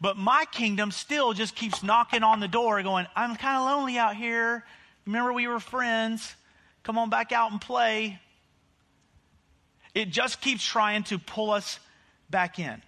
But 0.01 0.17
my 0.17 0.45
kingdom 0.51 0.91
still 0.91 1.33
just 1.33 1.55
keeps 1.55 1.83
knocking 1.83 2.23
on 2.23 2.39
the 2.39 2.47
door 2.47 2.81
going, 2.81 3.05
I'm 3.15 3.35
kind 3.35 3.57
of 3.57 3.65
lonely 3.65 3.97
out 3.97 4.15
here. 4.15 4.63
Remember 5.05 5.33
we 5.33 5.47
were 5.47 5.59
friends. 5.59 6.35
Come 6.83 6.97
on 6.97 7.09
back 7.09 7.31
out 7.31 7.51
and 7.51 7.61
play. 7.61 8.19
It 9.99 10.11
just 10.11 10.39
keeps 10.39 10.65
trying 10.65 11.03
to 11.03 11.19
pull 11.19 11.51
us 11.51 11.77
back 12.29 12.57
in. 12.57 12.81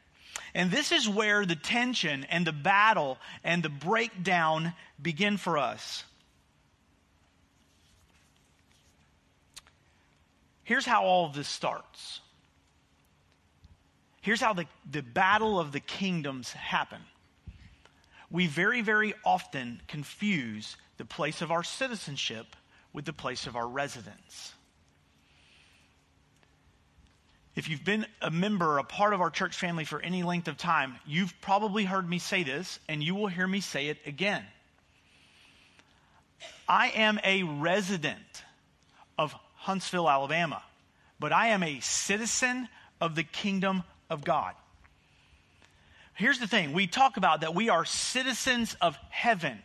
And 0.56 0.72
this 0.72 0.94
is 0.94 1.10
where 1.10 1.46
the 1.46 1.58
tension 1.58 2.26
and 2.30 2.48
the 2.48 2.54
battle 2.54 3.18
and 3.44 3.62
the 3.62 3.70
breakdown 3.70 4.72
begin 5.02 5.36
for 5.36 5.58
us. 5.58 6.06
Here's 10.64 10.86
how 10.86 11.04
all 11.04 11.26
of 11.26 11.34
this 11.34 11.50
starts. 11.50 12.22
Here's 14.22 14.40
how 14.40 14.54
the, 14.54 14.66
the 14.90 15.02
battle 15.02 15.60
of 15.60 15.74
the 15.74 15.82
kingdoms 15.82 16.54
happen. 16.54 17.02
We 18.30 18.48
very, 18.48 18.80
very 18.80 19.16
often 19.26 19.82
confuse 19.90 20.78
the 20.96 21.04
place 21.04 21.42
of 21.42 21.52
our 21.52 21.64
citizenship 21.64 22.56
with 22.94 23.04
the 23.04 23.12
place 23.12 23.48
of 23.48 23.58
our 23.58 23.68
residence. 23.68 24.54
If 27.62 27.70
you've 27.70 27.86
been 27.86 28.08
a 28.24 28.32
member, 28.32 28.80
a 28.80 28.84
part 28.84 29.14
of 29.14 29.22
our 29.22 29.30
church 29.30 29.56
family 29.56 29.86
for 29.86 30.02
any 30.02 30.24
length 30.24 30.48
of 30.48 30.58
time, 30.58 30.96
you've 31.06 31.40
probably 31.42 31.86
heard 31.86 32.10
me 32.10 32.18
say 32.18 32.42
this, 32.42 32.80
and 32.90 33.04
you 33.04 33.14
will 33.14 33.28
hear 33.28 33.46
me 33.46 33.62
say 33.62 33.90
it 33.90 34.00
again. 34.08 34.44
I 36.68 36.88
am 36.90 37.20
a 37.24 37.44
resident 37.44 38.18
of 39.16 39.36
Huntsville, 39.58 40.10
Alabama, 40.10 40.64
but 41.20 41.32
I 41.32 41.50
am 41.50 41.62
a 41.62 41.80
citizen 41.82 42.68
of 43.00 43.14
the 43.14 43.24
kingdom 43.24 43.84
of 44.10 44.24
God. 44.24 44.56
Here's 46.16 46.40
the 46.40 46.48
thing 46.48 46.74
we 46.74 46.88
talk 46.88 47.18
about 47.18 47.42
that 47.42 47.54
we 47.54 47.70
are 47.70 47.86
citizens 47.86 48.76
of 48.82 48.98
heaven. 49.12 49.62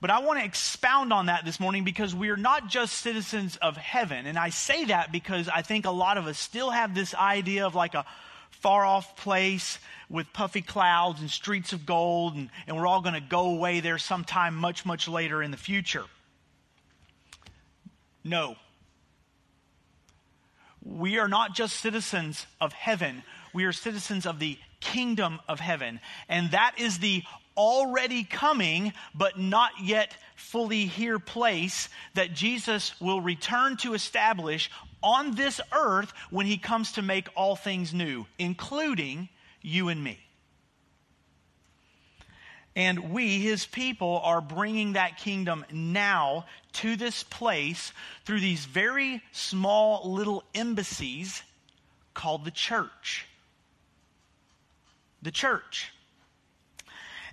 But 0.00 0.10
I 0.10 0.18
want 0.20 0.38
to 0.38 0.44
expound 0.44 1.12
on 1.12 1.26
that 1.26 1.44
this 1.44 1.58
morning 1.58 1.84
because 1.84 2.14
we 2.14 2.28
are 2.28 2.36
not 2.36 2.68
just 2.68 2.98
citizens 2.98 3.56
of 3.56 3.76
heaven. 3.76 4.26
And 4.26 4.38
I 4.38 4.50
say 4.50 4.86
that 4.86 5.10
because 5.10 5.48
I 5.48 5.62
think 5.62 5.86
a 5.86 5.90
lot 5.90 6.18
of 6.18 6.26
us 6.26 6.38
still 6.38 6.70
have 6.70 6.94
this 6.94 7.14
idea 7.14 7.66
of 7.66 7.74
like 7.74 7.94
a 7.94 8.04
far 8.50 8.84
off 8.84 9.16
place 9.16 9.78
with 10.08 10.32
puffy 10.32 10.62
clouds 10.62 11.20
and 11.20 11.30
streets 11.30 11.72
of 11.72 11.86
gold, 11.86 12.34
and, 12.34 12.50
and 12.66 12.76
we're 12.76 12.86
all 12.86 13.00
going 13.00 13.14
to 13.14 13.20
go 13.20 13.50
away 13.50 13.80
there 13.80 13.98
sometime 13.98 14.54
much, 14.54 14.84
much 14.84 15.08
later 15.08 15.42
in 15.42 15.50
the 15.50 15.56
future. 15.56 16.04
No. 18.22 18.56
We 20.84 21.18
are 21.18 21.28
not 21.28 21.54
just 21.54 21.80
citizens 21.80 22.46
of 22.60 22.72
heaven, 22.72 23.22
we 23.52 23.64
are 23.64 23.72
citizens 23.72 24.26
of 24.26 24.38
the 24.38 24.58
kingdom 24.80 25.40
of 25.48 25.58
heaven. 25.58 26.00
And 26.28 26.50
that 26.50 26.74
is 26.78 26.98
the 26.98 27.24
already 27.56 28.24
coming, 28.24 28.92
but 29.14 29.38
not 29.38 29.72
yet 29.82 30.14
fully 30.34 30.86
here 30.86 31.18
place 31.18 31.88
that 32.14 32.32
Jesus 32.32 32.98
will 33.00 33.20
return 33.20 33.76
to 33.78 33.94
establish 33.94 34.70
on 35.02 35.34
this 35.34 35.60
earth 35.72 36.12
when 36.30 36.46
he 36.46 36.58
comes 36.58 36.92
to 36.92 37.02
make 37.02 37.28
all 37.34 37.56
things 37.56 37.94
new, 37.94 38.26
including 38.38 39.28
you 39.62 39.88
and 39.88 40.02
me. 40.02 40.18
And 42.74 43.12
we, 43.12 43.38
his 43.38 43.64
people, 43.64 44.20
are 44.22 44.42
bringing 44.42 44.92
that 44.92 45.16
kingdom 45.16 45.64
now 45.72 46.44
to 46.74 46.96
this 46.96 47.22
place 47.22 47.92
through 48.26 48.40
these 48.40 48.66
very 48.66 49.22
small 49.32 50.12
little 50.12 50.44
embassies 50.54 51.42
called 52.12 52.44
the 52.44 52.50
church 52.50 53.26
the 55.26 55.32
church. 55.32 55.92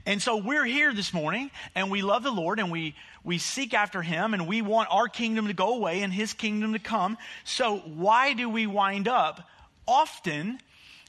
And 0.06 0.22
so 0.22 0.36
we're 0.36 0.66
here 0.66 0.94
this 0.94 1.14
morning 1.14 1.50
and 1.76 1.90
we 1.90 2.02
love 2.02 2.24
the 2.24 2.32
Lord 2.32 2.60
and 2.60 2.70
we, 2.70 2.94
we 3.24 3.38
seek 3.38 3.74
after 3.74 4.02
Him 4.02 4.34
and 4.34 4.48
we 4.48 4.62
want 4.62 4.90
our 4.92 5.08
kingdom 5.08 5.48
to 5.48 5.54
go 5.54 5.76
away 5.76 6.02
and 6.02 6.12
His 6.12 6.34
kingdom 6.34 6.74
to 6.74 6.80
come. 6.80 7.18
So 7.46 7.78
why 7.78 8.34
do 8.34 8.50
we 8.50 8.68
wind 8.68 9.08
up 9.08 9.48
often 9.88 10.60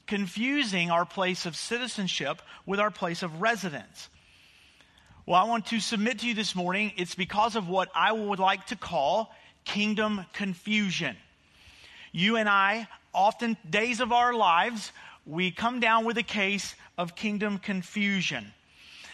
confusing 0.07 0.91
our 0.91 1.05
place 1.05 1.45
of 1.45 1.57
citizenship 1.57 2.41
with 2.65 2.79
our 2.79 2.91
place 2.91 3.21
of 3.21 3.41
residence? 3.41 4.07
Well, 5.25 5.41
I 5.41 5.45
want 5.45 5.65
to 5.67 5.79
submit 5.81 6.19
to 6.19 6.27
you 6.27 6.33
this 6.33 6.55
morning, 6.55 6.93
it's 6.95 7.15
because 7.15 7.55
of 7.57 7.67
what 7.67 7.89
I 7.93 8.13
would 8.13 8.39
like 8.39 8.67
to 8.67 8.75
call 8.77 9.33
kingdom 9.65 10.25
confusion. 10.33 11.17
You 12.13 12.37
and 12.37 12.47
I, 12.47 12.87
often 13.13 13.57
days 13.69 13.99
of 13.99 14.13
our 14.13 14.33
lives, 14.33 14.91
we 15.25 15.51
come 15.51 15.81
down 15.81 16.05
with 16.05 16.17
a 16.17 16.23
case 16.23 16.75
of 16.97 17.15
kingdom 17.15 17.57
confusion. 17.57 18.53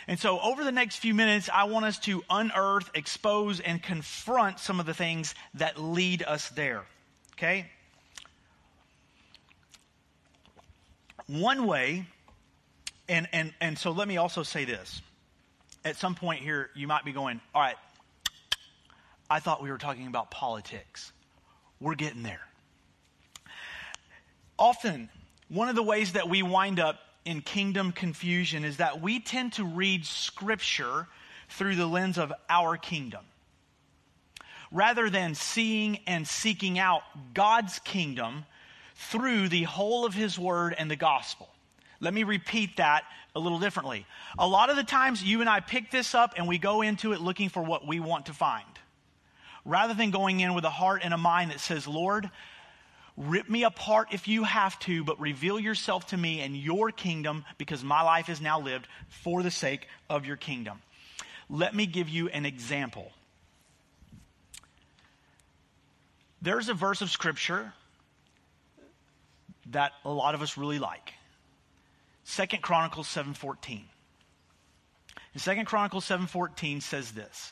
And 0.08 0.20
so, 0.20 0.40
over 0.40 0.64
the 0.64 0.72
next 0.72 0.98
few 0.98 1.14
minutes, 1.14 1.50
I 1.54 1.66
want 1.66 1.86
us 1.86 2.00
to 2.00 2.24
unearth, 2.30 2.90
expose, 2.96 3.60
and 3.60 3.82
confront 3.82 4.60
some 4.60 4.80
of 4.80 4.86
the 4.86 4.94
things 4.94 5.36
that 5.56 5.80
lead 5.80 6.24
us 6.24 6.50
there. 6.50 6.84
Okay? 7.34 7.70
One 11.28 11.66
way, 11.66 12.06
and, 13.08 13.28
and, 13.32 13.54
and 13.62 13.78
so 13.78 13.92
let 13.92 14.08
me 14.08 14.18
also 14.18 14.44
say 14.44 14.66
this. 14.66 15.02
At 15.86 15.96
some 15.96 16.16
point 16.16 16.42
here, 16.42 16.70
you 16.76 16.88
might 16.88 17.06
be 17.06 17.12
going, 17.12 17.42
all 17.56 17.62
right, 17.62 17.76
I 19.30 19.40
thought 19.40 19.64
we 19.64 19.72
were 19.72 19.78
talking 19.78 20.08
about 20.08 20.30
politics. 20.30 21.12
We're 21.80 21.96
getting 21.96 22.24
there. 22.24 22.42
Often, 24.60 25.10
one 25.48 25.70
of 25.70 25.76
the 25.76 25.84
ways 25.84 26.14
that 26.14 26.30
we 26.30 26.44
wind 26.44 26.80
up 26.80 27.00
in 27.26 27.42
kingdom 27.42 27.92
confusion 27.92 28.64
is 28.64 28.78
that 28.78 29.02
we 29.02 29.20
tend 29.20 29.54
to 29.54 29.64
read 29.64 30.06
scripture 30.06 31.08
through 31.50 31.76
the 31.76 31.86
lens 31.86 32.18
of 32.18 32.34
our 32.50 32.78
kingdom. 32.78 33.26
Rather 34.72 35.10
than 35.10 35.36
seeing 35.36 36.00
and 36.08 36.28
seeking 36.28 36.80
out 36.80 37.02
God's 37.34 37.80
kingdom 37.80 38.46
through 38.96 39.50
the 39.50 39.64
whole 39.64 40.06
of 40.06 40.14
His 40.14 40.40
Word 40.40 40.74
and 40.78 40.90
the 40.90 40.96
gospel. 40.96 41.50
Let 42.00 42.14
me 42.14 42.24
repeat 42.24 42.78
that 42.78 43.04
a 43.36 43.40
little 43.40 43.60
differently. 43.60 44.06
A 44.40 44.48
lot 44.48 44.70
of 44.70 44.76
the 44.76 44.84
times, 44.84 45.24
you 45.24 45.42
and 45.42 45.50
I 45.50 45.60
pick 45.60 45.92
this 45.92 46.16
up 46.16 46.34
and 46.38 46.48
we 46.48 46.58
go 46.58 46.82
into 46.82 47.14
it 47.14 47.22
looking 47.22 47.50
for 47.50 47.62
what 47.62 47.86
we 47.86 48.00
want 48.00 48.28
to 48.28 48.34
find. 48.34 48.66
Rather 49.66 49.94
than 49.94 50.10
going 50.10 50.40
in 50.40 50.56
with 50.56 50.64
a 50.64 50.70
heart 50.70 51.02
and 51.04 51.14
a 51.14 51.18
mind 51.18 51.52
that 51.52 51.60
says, 51.60 51.88
Lord, 51.88 52.32
Rip 53.18 53.50
me 53.50 53.64
apart 53.64 54.10
if 54.12 54.28
you 54.28 54.44
have 54.44 54.80
to, 54.80 55.04
but 55.04 55.20
reveal 55.20 55.60
yourself 55.60 56.08
to 56.08 56.18
me 56.18 56.42
and 56.42 56.56
your 56.56 56.92
kingdom 56.92 57.46
because 57.58 57.84
my 57.84 58.02
life 58.02 58.30
is 58.30 58.42
now 58.42 58.60
lived 58.60 58.88
for 59.10 59.44
the 59.44 59.52
sake 59.52 59.88
of 60.10 60.26
your 60.26 60.38
kingdom. 60.38 60.82
Let 61.50 61.76
me 61.76 61.86
give 61.86 62.08
you 62.08 62.30
an 62.30 62.46
example. 62.46 63.12
There's 66.42 66.70
a 66.70 66.74
verse 66.74 67.02
of 67.02 67.12
scripture 67.12 67.74
that 69.68 69.92
a 70.06 70.10
lot 70.10 70.34
of 70.34 70.42
us 70.42 70.58
really 70.58 70.80
like. 70.80 71.14
Second 72.24 72.64
Chronicles 72.64 73.08
7:14. 73.08 73.84
And 75.34 75.42
Second 75.42 75.66
Chronicles 75.66 76.06
7:14 76.06 76.82
says 76.82 77.12
this: 77.12 77.52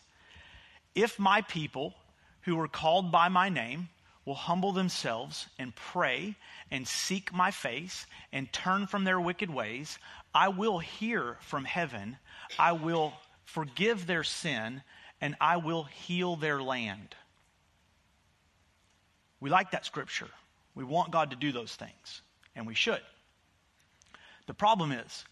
If 0.95 1.19
my 1.19 1.41
people 1.41 1.93
who 2.41 2.59
are 2.59 2.67
called 2.67 3.11
by 3.11 3.29
my 3.29 3.49
name 3.49 3.89
will 4.25 4.35
humble 4.35 4.71
themselves 4.71 5.47
and 5.57 5.75
pray 5.75 6.35
and 6.71 6.87
seek 6.87 7.33
my 7.33 7.51
face 7.51 8.05
and 8.31 8.51
turn 8.53 8.85
from 8.85 9.03
their 9.03 9.19
wicked 9.19 9.49
ways, 9.49 9.97
I 10.33 10.49
will 10.49 10.79
hear 10.79 11.37
from 11.41 11.65
heaven, 11.65 12.17
I 12.57 12.73
will 12.73 13.13
forgive 13.45 14.05
their 14.05 14.23
sin, 14.23 14.83
and 15.21 15.35
I 15.41 15.57
will 15.57 15.83
heal 15.83 16.35
their 16.35 16.61
land. 16.61 17.15
We 19.39 19.49
like 19.49 19.71
that 19.71 19.85
scripture. 19.85 20.29
We 20.75 20.83
want 20.83 21.11
God 21.11 21.31
to 21.31 21.35
do 21.35 21.51
those 21.51 21.75
things, 21.75 22.21
and 22.55 22.67
we 22.67 22.75
should. 22.75 23.01
The 24.47 24.53
problem 24.53 24.91
is, 24.91 25.25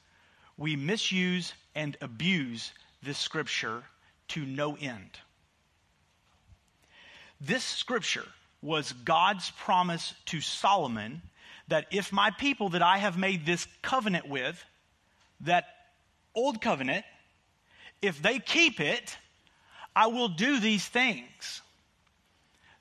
we 0.58 0.76
misuse 0.76 1.54
and 1.76 1.95
abuse 2.02 2.71
this 3.04 3.17
scripture 3.17 3.84
to 4.30 4.45
no 4.45 4.76
end. 4.76 5.12
This 7.39 7.63
scripture 7.63 8.26
was 8.61 8.93
God's 8.93 9.51
promise 9.51 10.13
to 10.25 10.41
Solomon 10.41 11.21
that 11.67 11.87
if 11.91 12.11
my 12.11 12.31
people 12.31 12.69
that 12.69 12.81
I 12.81 12.97
have 12.97 13.17
made 13.17 13.45
this 13.45 13.67
covenant 13.81 14.27
with, 14.27 14.63
that 15.41 15.65
old 16.33 16.61
covenant, 16.61 17.05
if 18.01 18.21
they 18.21 18.39
keep 18.39 18.79
it, 18.79 19.17
I 19.95 20.07
will 20.07 20.29
do 20.29 20.59
these 20.59 20.85
things. 20.85 21.61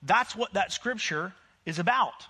That's 0.02 0.36
what 0.36 0.54
that 0.54 0.72
scripture 0.72 1.32
is 1.64 1.78
about. 1.78 2.26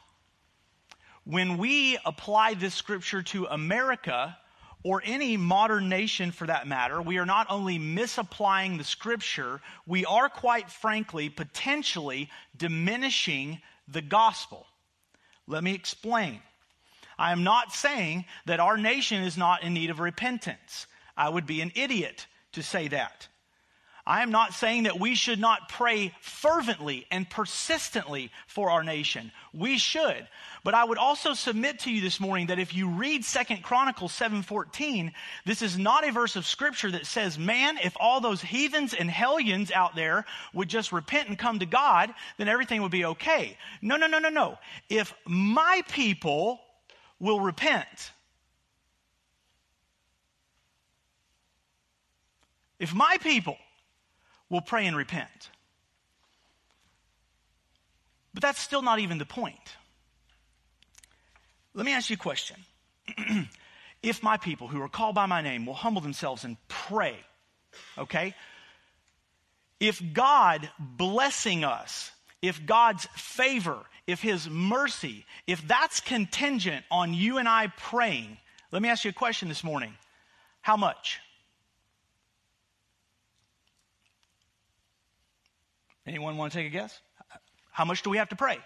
When 1.24 1.59
we 1.59 1.98
apply 2.06 2.54
this 2.54 2.74
scripture 2.74 3.22
to 3.24 3.46
America, 3.46 4.37
or 4.87 5.03
any 5.05 5.37
modern 5.37 5.88
nation 5.88 6.31
for 6.31 6.46
that 6.46 6.68
matter, 6.68 7.03
we 7.03 7.18
are 7.18 7.27
not 7.27 7.49
only 7.51 7.77
misapplying 7.77 8.79
the 8.79 8.85
scripture, 8.85 9.61
we 9.85 10.05
are 10.05 10.29
quite 10.29 10.70
frankly 10.70 11.29
potentially 11.29 12.31
diminishing 12.57 13.61
the 13.88 14.01
gospel. 14.01 14.64
Let 15.49 15.64
me 15.64 15.75
explain. 15.75 16.40
I 17.18 17.33
am 17.33 17.42
not 17.42 17.72
saying 17.72 18.27
that 18.44 18.61
our 18.61 18.77
nation 18.77 19.25
is 19.25 19.37
not 19.37 19.64
in 19.64 19.75
need 19.75 19.90
of 19.90 19.99
repentance. 19.99 20.87
I 21.16 21.31
would 21.31 21.46
be 21.46 21.62
an 21.62 21.72
idiot 21.75 22.29
to 22.53 22.62
say 22.62 22.87
that. 22.87 23.27
I 24.07 24.23
am 24.23 24.31
not 24.31 24.55
saying 24.55 24.85
that 24.85 25.01
we 25.01 25.16
should 25.16 25.40
not 25.40 25.69
pray 25.69 26.14
fervently 26.21 27.07
and 27.11 27.29
persistently 27.29 28.31
for 28.47 28.71
our 28.71 28.85
nation. 28.85 29.33
We 29.53 29.79
should. 29.79 30.29
But 30.62 30.75
I 30.75 30.85
would 30.85 30.99
also 30.99 31.35
submit 31.35 31.81
to 31.81 31.90
you 31.90 32.01
this 32.01 32.21
morning 32.21 32.47
that 32.47 32.61
if 32.61 32.73
you 32.73 32.88
read 32.88 33.25
Second 33.25 33.64
Chronicles 33.64 34.12
7:14, 34.12 35.12
this 35.45 35.61
is 35.61 35.77
not 35.77 36.07
a 36.07 36.12
verse 36.12 36.37
of 36.37 36.47
scripture 36.47 36.92
that 36.92 37.07
says, 37.07 37.37
"Man, 37.37 37.79
if 37.79 37.97
all 37.99 38.21
those 38.21 38.40
heathens 38.40 38.95
and 38.95 39.11
hellions 39.11 39.73
out 39.73 39.97
there 39.97 40.25
would 40.53 40.69
just 40.69 40.92
repent 40.92 41.29
and 41.29 41.37
come 41.37 41.59
to 41.59 41.66
God, 41.66 42.14
then 42.37 42.49
everything 42.49 42.83
would 42.83 42.92
be 42.92 43.05
okay." 43.07 43.59
No, 43.83 43.97
no, 43.97 44.07
no, 44.07 44.21
no, 44.21 44.29
no. 44.29 44.57
If 44.88 45.14
my 45.25 45.83
people 45.88 46.62
will 47.19 47.40
repent, 47.40 48.12
if 52.79 52.95
my 52.95 53.19
people 53.19 53.59
will 54.48 54.61
pray 54.61 54.87
and 54.87 54.96
repent. 54.96 55.50
But 58.35 58.42
that's 58.42 58.61
still 58.61 58.82
not 58.82 58.98
even 58.98 59.18
the 59.18 59.26
point. 59.26 59.76
Let 61.74 61.87
me 61.87 61.92
ask 61.92 62.11
you 62.11 62.14
a 62.14 62.18
question. 62.18 62.56
if 64.02 64.22
my 64.22 64.37
people 64.37 64.68
who 64.68 64.80
are 64.82 64.88
called 64.88 65.14
by 65.14 65.26
my 65.26 65.40
name 65.40 65.66
will 65.66 65.74
humble 65.74 66.00
themselves 66.00 66.44
and 66.44 66.56
pray, 66.68 67.16
okay? 67.98 68.35
If 69.80 70.02
God 70.12 70.70
blessing 70.78 71.64
us, 71.64 72.11
if 72.42 72.64
God's 72.64 73.06
favor, 73.16 73.78
if 74.06 74.22
His 74.22 74.48
mercy, 74.48 75.26
if 75.46 75.66
that's 75.66 76.00
contingent 76.00 76.85
on 76.90 77.12
you 77.14 77.38
and 77.38 77.48
I 77.48 77.68
praying, 77.76 78.38
let 78.72 78.82
me 78.82 78.88
ask 78.88 79.04
you 79.04 79.11
a 79.11 79.14
question 79.14 79.48
this 79.48 79.64
morning. 79.64 79.94
How 80.62 80.76
much? 80.76 81.20
Anyone 86.07 86.37
want 86.37 86.53
to 86.53 86.59
take 86.59 86.66
a 86.66 86.71
guess? 86.71 87.01
How 87.73 87.85
much 87.85 88.03
do 88.03 88.11
we 88.11 88.19
have 88.19 88.29
to 88.29 88.37
pray? 88.37 88.59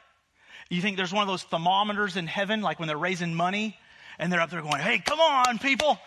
You 0.68 0.81
think 0.83 0.96
there's 0.96 1.12
one 1.12 1.22
of 1.22 1.29
those 1.29 1.42
thermometers 1.42 2.16
in 2.16 2.26
heaven, 2.26 2.61
like 2.61 2.79
when 2.79 2.87
they're 2.87 2.96
raising 2.96 3.35
money 3.35 3.76
and 4.18 4.33
they're 4.33 4.40
up 4.40 4.50
there 4.50 4.62
going, 4.62 4.81
hey, 4.81 4.98
come 4.98 5.18
on, 5.18 5.59
people. 5.59 5.98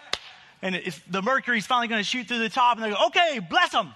And 0.62 0.76
if 0.76 1.04
the 1.10 1.22
mercury's 1.22 1.66
finally 1.66 1.88
going 1.88 2.00
to 2.00 2.08
shoot 2.08 2.28
through 2.28 2.40
the 2.40 2.50
top 2.50 2.78
and 2.78 2.86
they 2.86 2.92
go, 2.92 3.08
okay, 3.08 3.40
bless 3.40 3.72
them. 3.72 3.94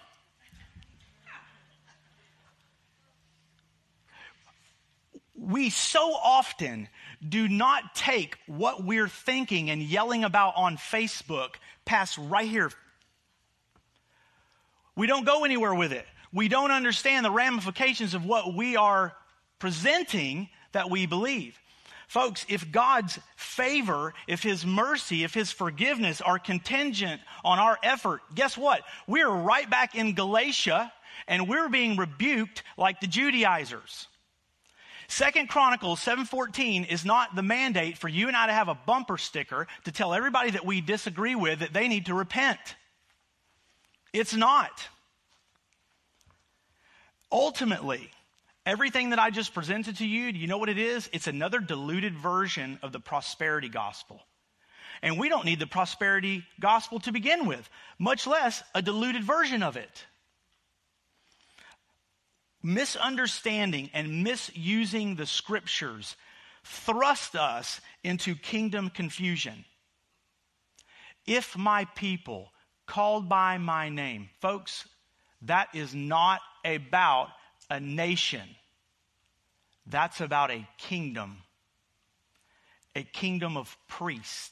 We 5.40 5.70
so 5.70 6.14
often 6.14 6.90
do 7.28 7.48
not 7.48 7.96
take 7.96 8.38
what 8.48 8.84
we're 8.84 9.08
thinking 9.08 9.70
and 9.70 9.82
yelling 9.82 10.26
about 10.26 10.56
on 10.58 10.76
Facebook 10.76 11.56
past 11.86 12.18
right 12.18 12.50
here. 12.50 12.72
We 14.96 15.08
don't 15.08 15.26
go 15.26 15.46
anywhere 15.46 15.74
with 15.74 15.94
it 15.94 16.06
we 16.34 16.48
don't 16.48 16.72
understand 16.72 17.26
the 17.26 17.32
ramifications 17.32 18.14
of 18.14 18.26
what 18.26 18.54
we 18.54 18.76
are 18.76 19.16
presenting 19.60 20.50
that 20.72 20.90
we 20.90 21.06
believe. 21.06 21.58
Folks, 22.08 22.46
if 22.48 22.72
God's 22.72 23.20
favor, 23.36 24.14
if 24.28 24.42
His 24.42 24.66
mercy, 24.66 25.24
if 25.24 25.34
His 25.34 25.52
forgiveness 25.52 26.22
are 26.22 26.40
contingent 26.40 27.22
on 27.44 27.60
our 27.60 27.78
effort, 27.84 28.22
guess 28.34 28.58
what? 28.58 28.82
We're 29.08 29.30
right 29.30 29.70
back 29.70 29.96
in 29.96 30.16
Galatia 30.16 30.92
and 31.28 31.50
we're 31.50 31.70
being 31.70 31.98
rebuked 31.98 32.64
like 32.78 33.02
the 33.02 33.08
Judaizers. 33.08 34.08
Second 35.10 35.48
Chronicles 35.48 36.02
7:14 36.02 36.86
is 36.86 37.06
not 37.06 37.36
the 37.36 37.44
mandate 37.44 37.98
for 37.98 38.10
you 38.10 38.28
and 38.28 38.36
I 38.36 38.48
to 38.48 38.54
have 38.54 38.68
a 38.68 38.76
bumper 38.76 39.18
sticker 39.18 39.68
to 39.86 39.92
tell 39.92 40.14
everybody 40.14 40.52
that 40.52 40.66
we 40.66 40.82
disagree 40.82 41.36
with 41.36 41.60
that 41.60 41.74
they 41.74 41.88
need 41.88 42.08
to 42.08 42.14
repent. 42.14 42.76
It's 44.14 44.34
not. 44.34 44.88
Ultimately, 47.32 48.10
everything 48.66 49.10
that 49.10 49.20
I 49.20 49.30
just 49.30 49.54
presented 49.54 49.98
to 49.98 50.08
you, 50.08 50.32
do 50.32 50.40
you 50.40 50.48
know 50.48 50.58
what 50.58 50.70
it 50.70 50.78
is? 50.78 51.10
It's 51.12 51.28
another 51.28 51.60
diluted 51.60 52.16
version 52.16 52.80
of 52.82 52.92
the 52.92 53.00
prosperity 53.00 53.70
gospel. 53.70 54.22
And 55.02 55.20
we 55.20 55.30
don't 55.30 55.46
need 55.46 55.60
the 55.60 55.68
prosperity 55.68 56.44
gospel 56.60 57.00
to 57.02 57.12
begin 57.12 57.46
with, 57.46 57.70
much 58.00 58.26
less 58.26 58.64
a 58.74 58.82
diluted 58.82 59.24
version 59.24 59.62
of 59.62 59.78
it. 59.78 60.06
Misunderstanding 62.64 63.90
and 63.94 64.24
misusing 64.24 65.16
the 65.16 65.26
scriptures 65.26 66.16
thrust 66.64 67.36
us 67.36 67.80
into 68.04 68.36
kingdom 68.36 68.90
confusion. 68.90 69.66
If 71.26 71.58
my 71.58 71.86
people 71.96 72.52
called 72.86 73.30
by 73.30 73.58
my 73.58 73.90
name, 73.90 74.30
folks, 74.40 74.88
that 75.44 75.70
is 75.74 75.94
not 75.94 76.42
about 76.66 77.30
a 77.70 77.80
nation. 77.80 78.48
That's 79.86 80.20
about 80.20 80.52
a 80.52 80.68
kingdom, 80.78 81.38
a 82.96 83.04
kingdom 83.04 83.56
of 83.56 83.78
priests. 83.88 84.52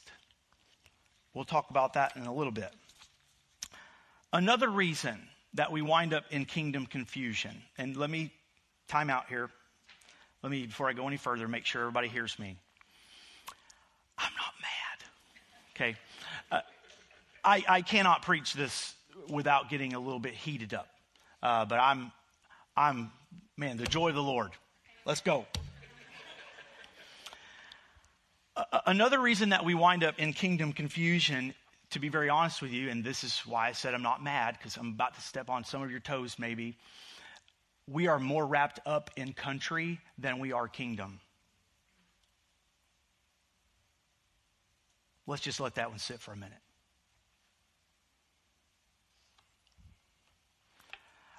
We'll 1.34 1.44
talk 1.44 1.68
about 1.70 1.94
that 1.94 2.16
in 2.16 2.22
a 2.22 2.32
little 2.32 2.52
bit. 2.52 2.72
Another 4.32 4.68
reason 4.68 5.20
that 5.54 5.70
we 5.70 5.82
wind 5.82 6.14
up 6.14 6.24
in 6.30 6.44
kingdom 6.44 6.86
confusion, 6.86 7.62
and 7.76 7.96
let 7.96 8.10
me 8.10 8.32
time 8.88 9.10
out 9.10 9.28
here. 9.28 9.50
Let 10.42 10.50
me, 10.50 10.66
before 10.66 10.88
I 10.88 10.92
go 10.92 11.06
any 11.06 11.16
further, 11.16 11.48
make 11.48 11.66
sure 11.66 11.82
everybody 11.82 12.08
hears 12.08 12.38
me. 12.38 12.56
I'm 14.18 14.32
not 14.36 14.54
mad. 14.60 15.08
Okay. 15.74 15.96
Uh, 16.50 16.60
I, 17.44 17.64
I 17.68 17.82
cannot 17.82 18.22
preach 18.22 18.54
this 18.54 18.95
without 19.30 19.70
getting 19.70 19.94
a 19.94 19.98
little 19.98 20.18
bit 20.18 20.34
heated 20.34 20.74
up. 20.74 20.88
Uh, 21.42 21.64
but 21.64 21.78
I'm, 21.78 22.12
I'm, 22.76 23.10
man, 23.56 23.76
the 23.76 23.86
joy 23.86 24.08
of 24.08 24.14
the 24.14 24.22
Lord. 24.22 24.50
Let's 25.04 25.20
go. 25.20 25.46
another 28.86 29.20
reason 29.20 29.50
that 29.50 29.64
we 29.64 29.74
wind 29.74 30.04
up 30.04 30.18
in 30.18 30.32
kingdom 30.32 30.72
confusion, 30.72 31.54
to 31.90 31.98
be 31.98 32.08
very 32.08 32.28
honest 32.28 32.62
with 32.62 32.72
you, 32.72 32.90
and 32.90 33.04
this 33.04 33.24
is 33.24 33.38
why 33.46 33.68
I 33.68 33.72
said 33.72 33.94
I'm 33.94 34.02
not 34.02 34.22
mad, 34.22 34.56
because 34.58 34.76
I'm 34.76 34.88
about 34.88 35.14
to 35.14 35.20
step 35.20 35.50
on 35.50 35.64
some 35.64 35.82
of 35.82 35.90
your 35.90 36.00
toes 36.00 36.36
maybe. 36.38 36.76
We 37.88 38.08
are 38.08 38.18
more 38.18 38.46
wrapped 38.46 38.80
up 38.84 39.10
in 39.16 39.32
country 39.32 40.00
than 40.18 40.38
we 40.38 40.52
are 40.52 40.66
kingdom. 40.66 41.20
Let's 45.26 45.42
just 45.42 45.60
let 45.60 45.74
that 45.76 45.90
one 45.90 45.98
sit 45.98 46.20
for 46.20 46.32
a 46.32 46.36
minute. 46.36 46.58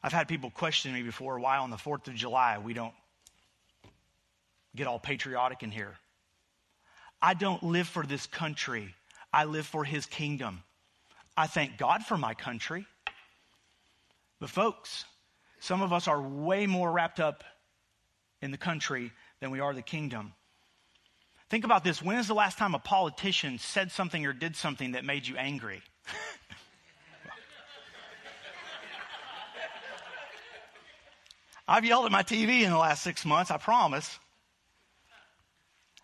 I've 0.04 0.14
had 0.14 0.28
people 0.28 0.50
question 0.50 0.94
me 0.94 1.04
before 1.04 1.40
why 1.40 1.58
on 1.58 1.70
the 1.70 1.78
4th 1.78 2.08
of 2.08 2.16
July 2.16 2.58
we 2.58 2.74
don't 2.74 2.94
get 4.76 4.88
all 4.88 5.00
patriotic 5.00 5.64
in 5.64 5.72
here. 5.72 5.96
I 7.22 7.34
don't 7.34 7.64
live 7.64 7.88
for 7.88 8.06
this 8.06 8.28
country, 8.28 8.94
I 9.34 9.46
live 9.46 9.66
for 9.66 9.84
his 9.84 10.06
kingdom. 10.06 10.64
I 11.36 11.46
thank 11.46 11.78
God 11.78 12.04
for 12.04 12.18
my 12.18 12.34
country. 12.34 12.88
But, 14.40 14.50
folks, 14.50 15.06
some 15.60 15.82
of 15.82 15.94
us 15.94 16.08
are 16.08 16.20
way 16.20 16.66
more 16.66 16.92
wrapped 16.92 17.20
up 17.20 17.44
in 18.42 18.52
the 18.52 18.58
country 18.58 19.12
than 19.40 19.52
we 19.52 19.60
are 19.60 19.74
the 19.74 19.82
kingdom. 19.82 20.34
Think 21.50 21.64
about 21.64 21.84
this. 21.84 22.02
When 22.02 22.18
is 22.18 22.28
the 22.28 22.34
last 22.34 22.58
time 22.58 22.76
a 22.76 22.80
politician 22.80 23.58
said 23.60 23.92
something 23.92 24.26
or 24.26 24.34
did 24.34 24.56
something 24.56 24.92
that 24.92 25.06
made 25.06 25.28
you 25.28 25.38
angry? 25.38 25.82
I've 31.68 31.84
yelled 31.84 32.06
at 32.06 32.12
my 32.12 32.24
TV 32.24 32.62
in 32.62 32.72
the 32.72 32.78
last 32.78 33.04
six 33.04 33.26
months, 33.26 33.52
I 33.52 33.58
promise. 33.58 34.18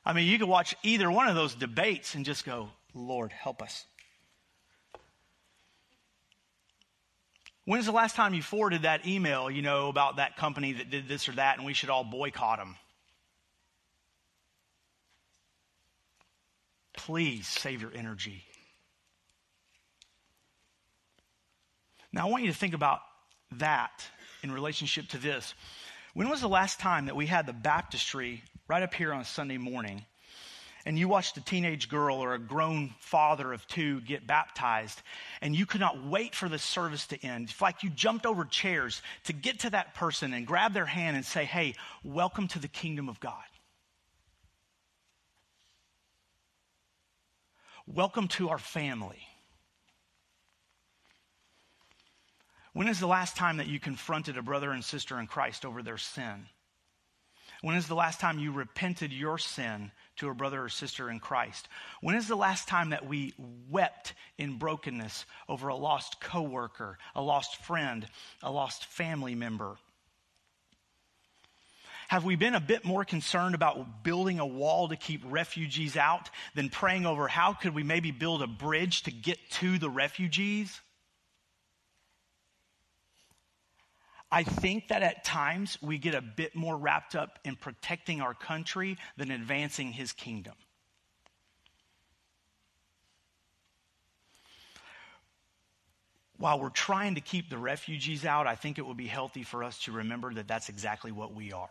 I 0.06 0.12
mean, 0.12 0.28
you 0.28 0.38
could 0.38 0.50
watch 0.50 0.76
either 0.84 1.10
one 1.10 1.28
of 1.30 1.36
those 1.36 1.56
debates 1.56 2.16
and 2.16 2.26
just 2.26 2.46
go, 2.46 2.70
Lord, 2.94 3.32
help 3.32 3.62
us. 3.62 3.86
When's 7.66 7.86
the 7.86 7.94
last 7.94 8.18
time 8.18 8.34
you 8.34 8.42
forwarded 8.42 8.82
that 8.82 9.08
email, 9.08 9.50
you 9.50 9.62
know, 9.62 9.88
about 9.88 10.18
that 10.18 10.36
company 10.36 10.74
that 10.74 10.90
did 10.90 11.08
this 11.08 11.30
or 11.30 11.34
that 11.34 11.58
and 11.58 11.66
we 11.66 11.74
should 11.74 11.90
all 11.90 12.04
boycott 12.04 12.60
them? 12.60 12.76
Please 16.94 17.48
save 17.48 17.82
your 17.82 17.92
energy. 17.96 18.44
Now, 22.12 22.28
I 22.28 22.30
want 22.30 22.44
you 22.44 22.52
to 22.52 22.58
think 22.58 22.74
about 22.74 23.00
that 23.54 24.06
in 24.44 24.52
relationship 24.52 25.08
to 25.10 25.18
this. 25.18 25.54
When 26.14 26.30
was 26.30 26.42
the 26.42 26.50
last 26.50 26.80
time 26.80 27.08
that 27.08 27.16
we 27.16 27.26
had 27.26 27.46
the 27.46 27.54
baptistry 27.54 28.44
right 28.68 28.84
up 28.84 28.94
here 28.94 29.14
on 29.14 29.26
Sunday 29.26 29.58
morning? 29.58 30.06
and 30.86 31.00
you 31.00 31.08
watched 31.08 31.38
a 31.38 31.42
teenage 31.42 31.88
girl 31.88 32.18
or 32.18 32.34
a 32.34 32.40
grown 32.40 32.94
father 33.00 33.54
of 33.54 33.66
two 33.68 34.02
get 34.02 34.28
baptized, 34.28 35.02
and 35.42 35.56
you 35.56 35.66
could 35.66 35.80
not 35.80 36.06
wait 36.06 36.36
for 36.36 36.50
the 36.50 36.60
service 36.60 37.08
to 37.08 37.26
end. 37.26 37.50
It's 37.50 37.62
like 37.62 37.84
you 37.84 37.90
jumped 37.90 38.26
over 38.26 38.44
chairs 38.44 39.02
to 39.26 39.34
get 39.34 39.60
to 39.60 39.70
that 39.70 39.96
person 39.96 40.34
and 40.34 40.46
grab 40.46 40.74
their 40.74 40.86
hand 40.86 41.16
and 41.16 41.26
say, 41.26 41.46
Hey, 41.46 41.76
welcome 42.04 42.48
to 42.50 42.60
the 42.60 42.68
kingdom 42.68 43.08
of 43.08 43.20
God. 43.20 43.44
Welcome 47.88 48.28
to 48.30 48.50
our 48.50 48.60
family. 48.60 49.22
When 52.74 52.88
is 52.88 53.00
the 53.00 53.08
last 53.08 53.38
time 53.38 53.58
that 53.58 53.68
you 53.68 53.80
confronted 53.80 54.38
a 54.38 54.42
brother 54.42 54.72
and 54.72 54.84
sister 54.84 55.20
in 55.20 55.28
Christ 55.28 55.64
over 55.64 55.84
their 55.84 55.98
sin? 55.98 56.48
When 57.62 57.78
is 57.78 57.88
the 57.88 57.96
last 57.96 58.20
time 58.20 58.40
you 58.40 58.52
repented 58.52 59.14
your 59.14 59.38
sin 59.38 59.92
to 60.18 60.30
a 60.30 60.34
brother 60.34 60.64
or 60.64 60.70
sister 60.70 61.10
in 61.10 61.20
Christ? 61.20 61.70
When 62.02 62.16
is 62.16 62.28
the 62.28 62.36
last 62.36 62.68
time 62.68 62.90
that 62.90 63.08
we 63.08 63.34
wept 63.70 64.16
in 64.38 64.58
brokenness 64.58 65.26
over 65.48 65.70
a 65.70 65.76
lost 65.76 66.20
coworker, 66.20 66.98
a 67.16 67.22
lost 67.22 67.64
friend, 67.64 68.06
a 68.42 68.52
lost 68.52 68.86
family 68.88 69.34
member? 69.34 69.78
Have 72.10 72.26
we 72.26 72.36
been 72.36 72.54
a 72.54 72.60
bit 72.60 72.84
more 72.84 73.06
concerned 73.06 73.56
about 73.56 74.04
building 74.04 74.40
a 74.40 74.46
wall 74.46 74.90
to 74.90 74.98
keep 74.98 75.22
refugees 75.26 75.96
out 75.96 76.30
than 76.56 76.70
praying 76.70 77.06
over 77.06 77.28
how 77.28 77.54
could 77.54 77.74
we 77.74 77.84
maybe 77.84 78.12
build 78.12 78.44
a 78.44 78.48
bridge 78.48 79.04
to 79.04 79.12
get 79.12 79.38
to 79.52 79.78
the 79.78 79.90
refugees? 79.90 80.82
I 84.34 84.42
think 84.42 84.88
that 84.88 85.04
at 85.04 85.24
times 85.24 85.78
we 85.80 86.00
get 86.00 86.16
a 86.16 86.22
bit 86.22 86.56
more 86.56 86.76
wrapped 86.76 87.16
up 87.16 87.38
in 87.46 87.56
protecting 87.56 88.20
our 88.20 88.34
country 88.34 88.98
than 89.16 89.30
advancing 89.30 89.92
his 89.92 90.12
kingdom. 90.12 90.56
While 96.40 96.60
we're 96.60 96.70
trying 96.70 97.14
to 97.14 97.22
keep 97.22 97.52
the 97.52 97.60
refugees 97.60 98.26
out, 98.26 98.48
I 98.48 98.56
think 98.56 98.80
it 98.80 98.88
would 98.88 98.98
be 98.98 99.06
healthy 99.06 99.44
for 99.44 99.64
us 99.64 99.78
to 99.84 99.92
remember 99.92 100.34
that 100.34 100.48
that's 100.48 100.68
exactly 100.68 101.12
what 101.12 101.36
we 101.36 101.54
are. 101.54 101.70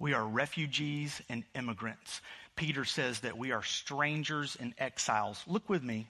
We 0.00 0.14
are 0.14 0.26
refugees 0.26 1.22
and 1.28 1.44
immigrants. 1.54 2.22
Peter 2.56 2.84
says 2.84 3.20
that 3.20 3.38
we 3.38 3.52
are 3.52 3.62
strangers 3.62 4.56
and 4.58 4.74
exiles. 4.78 5.44
Look 5.46 5.68
with 5.68 5.84
me, 5.84 6.08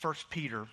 1 0.00 0.14
Peter 0.30 0.68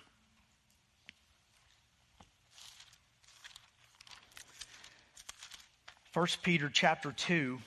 1 6.14 6.26
Peter 6.42 6.68
chapter 6.68 7.10
2. 7.10 7.58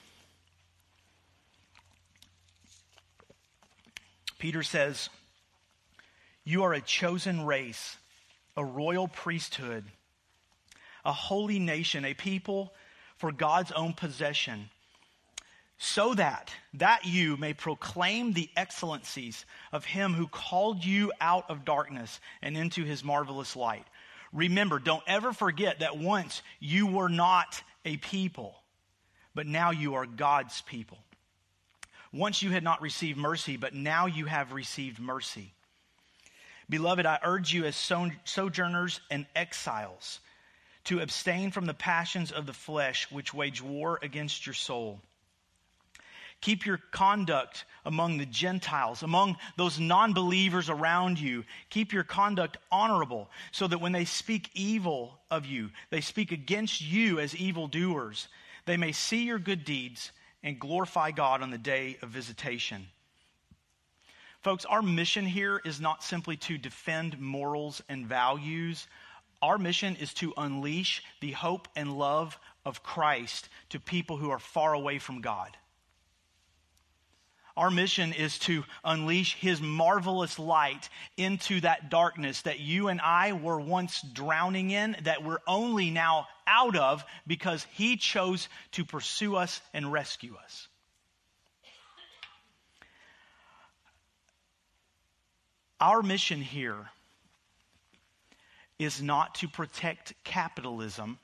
Peter 4.38 4.62
says, 4.62 5.08
You 6.44 6.62
are 6.62 6.72
a 6.72 6.80
chosen 6.80 7.44
race, 7.44 7.96
a 8.56 8.64
royal 8.64 9.08
priesthood, 9.08 9.84
a 11.04 11.12
holy 11.12 11.58
nation, 11.58 12.04
a 12.04 12.14
people 12.14 12.72
for 13.16 13.32
God's 13.32 13.72
own 13.72 13.94
possession, 13.94 14.70
so 15.76 16.14
that 16.14 16.52
that 16.74 17.04
you 17.04 17.36
may 17.36 17.52
proclaim 17.52 18.32
the 18.32 18.48
excellencies 18.56 19.44
of 19.72 19.84
him 19.84 20.14
who 20.14 20.28
called 20.28 20.84
you 20.84 21.12
out 21.20 21.50
of 21.50 21.64
darkness 21.64 22.20
and 22.42 22.56
into 22.56 22.84
his 22.84 23.02
marvelous 23.02 23.56
light. 23.56 23.86
Remember, 24.32 24.78
don't 24.78 25.02
ever 25.08 25.32
forget 25.32 25.80
that 25.80 25.98
once 25.98 26.42
you 26.60 26.86
were 26.86 27.08
not 27.08 27.62
a 27.86 27.96
people, 27.96 28.54
but 29.34 29.46
now 29.46 29.70
you 29.70 29.94
are 29.94 30.04
God's 30.04 30.60
people. 30.62 30.98
Once 32.12 32.42
you 32.42 32.50
had 32.50 32.64
not 32.64 32.82
received 32.82 33.18
mercy, 33.18 33.56
but 33.56 33.74
now 33.74 34.06
you 34.06 34.26
have 34.26 34.52
received 34.52 34.98
mercy. 34.98 35.52
Beloved, 36.68 37.06
I 37.06 37.18
urge 37.22 37.54
you 37.54 37.64
as 37.64 37.76
sojourners 37.76 39.00
and 39.10 39.24
exiles 39.34 40.20
to 40.84 41.00
abstain 41.00 41.50
from 41.50 41.66
the 41.66 41.74
passions 41.74 42.32
of 42.32 42.46
the 42.46 42.52
flesh 42.52 43.10
which 43.10 43.32
wage 43.32 43.62
war 43.62 43.98
against 44.02 44.46
your 44.46 44.54
soul. 44.54 45.00
Keep 46.46 46.64
your 46.64 46.78
conduct 46.92 47.64
among 47.84 48.18
the 48.18 48.24
Gentiles, 48.24 49.02
among 49.02 49.36
those 49.56 49.80
non 49.80 50.12
believers 50.12 50.70
around 50.70 51.18
you. 51.18 51.42
Keep 51.70 51.92
your 51.92 52.04
conduct 52.04 52.56
honorable, 52.70 53.28
so 53.50 53.66
that 53.66 53.80
when 53.80 53.90
they 53.90 54.04
speak 54.04 54.50
evil 54.54 55.18
of 55.28 55.44
you, 55.44 55.70
they 55.90 56.00
speak 56.00 56.30
against 56.30 56.80
you 56.80 57.18
as 57.18 57.34
evildoers. 57.34 58.28
They 58.64 58.76
may 58.76 58.92
see 58.92 59.24
your 59.24 59.40
good 59.40 59.64
deeds 59.64 60.12
and 60.44 60.60
glorify 60.60 61.10
God 61.10 61.42
on 61.42 61.50
the 61.50 61.58
day 61.58 61.98
of 62.00 62.10
visitation. 62.10 62.86
Folks, 64.40 64.64
our 64.66 64.82
mission 64.82 65.26
here 65.26 65.60
is 65.64 65.80
not 65.80 66.04
simply 66.04 66.36
to 66.36 66.58
defend 66.58 67.18
morals 67.18 67.82
and 67.88 68.06
values. 68.06 68.86
Our 69.42 69.58
mission 69.58 69.96
is 69.96 70.14
to 70.14 70.32
unleash 70.36 71.02
the 71.20 71.32
hope 71.32 71.66
and 71.74 71.98
love 71.98 72.38
of 72.64 72.84
Christ 72.84 73.48
to 73.70 73.80
people 73.80 74.16
who 74.16 74.30
are 74.30 74.38
far 74.38 74.74
away 74.74 75.00
from 75.00 75.20
God. 75.20 75.56
Our 77.56 77.70
mission 77.70 78.12
is 78.12 78.38
to 78.40 78.64
unleash 78.84 79.34
His 79.34 79.60
marvelous 79.60 80.38
light 80.38 80.88
into 81.16 81.60
that 81.60 81.88
darkness 81.88 82.42
that 82.42 82.60
you 82.60 82.88
and 82.88 83.00
I 83.00 83.32
were 83.32 83.58
once 83.58 84.02
drowning 84.02 84.70
in, 84.70 84.96
that 85.04 85.24
we're 85.24 85.38
only 85.46 85.90
now 85.90 86.28
out 86.46 86.76
of 86.76 87.04
because 87.26 87.66
He 87.72 87.96
chose 87.96 88.48
to 88.72 88.84
pursue 88.84 89.36
us 89.36 89.60
and 89.72 89.90
rescue 89.90 90.36
us. 90.36 90.68
Our 95.80 96.02
mission 96.02 96.40
here 96.40 96.90
is 98.78 99.02
not 99.02 99.36
to 99.36 99.48
protect 99.48 100.14
capitalism 100.24 101.18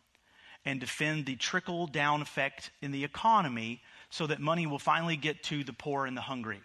and 0.64 0.80
defend 0.80 1.26
the 1.26 1.36
trickle 1.36 1.86
down 1.86 2.22
effect 2.22 2.70
in 2.80 2.92
the 2.92 3.04
economy 3.04 3.82
so 4.12 4.26
that 4.26 4.40
money 4.40 4.66
will 4.66 4.78
finally 4.78 5.16
get 5.16 5.42
to 5.42 5.64
the 5.64 5.72
poor 5.72 6.04
and 6.04 6.14
the 6.14 6.20
hungry. 6.20 6.60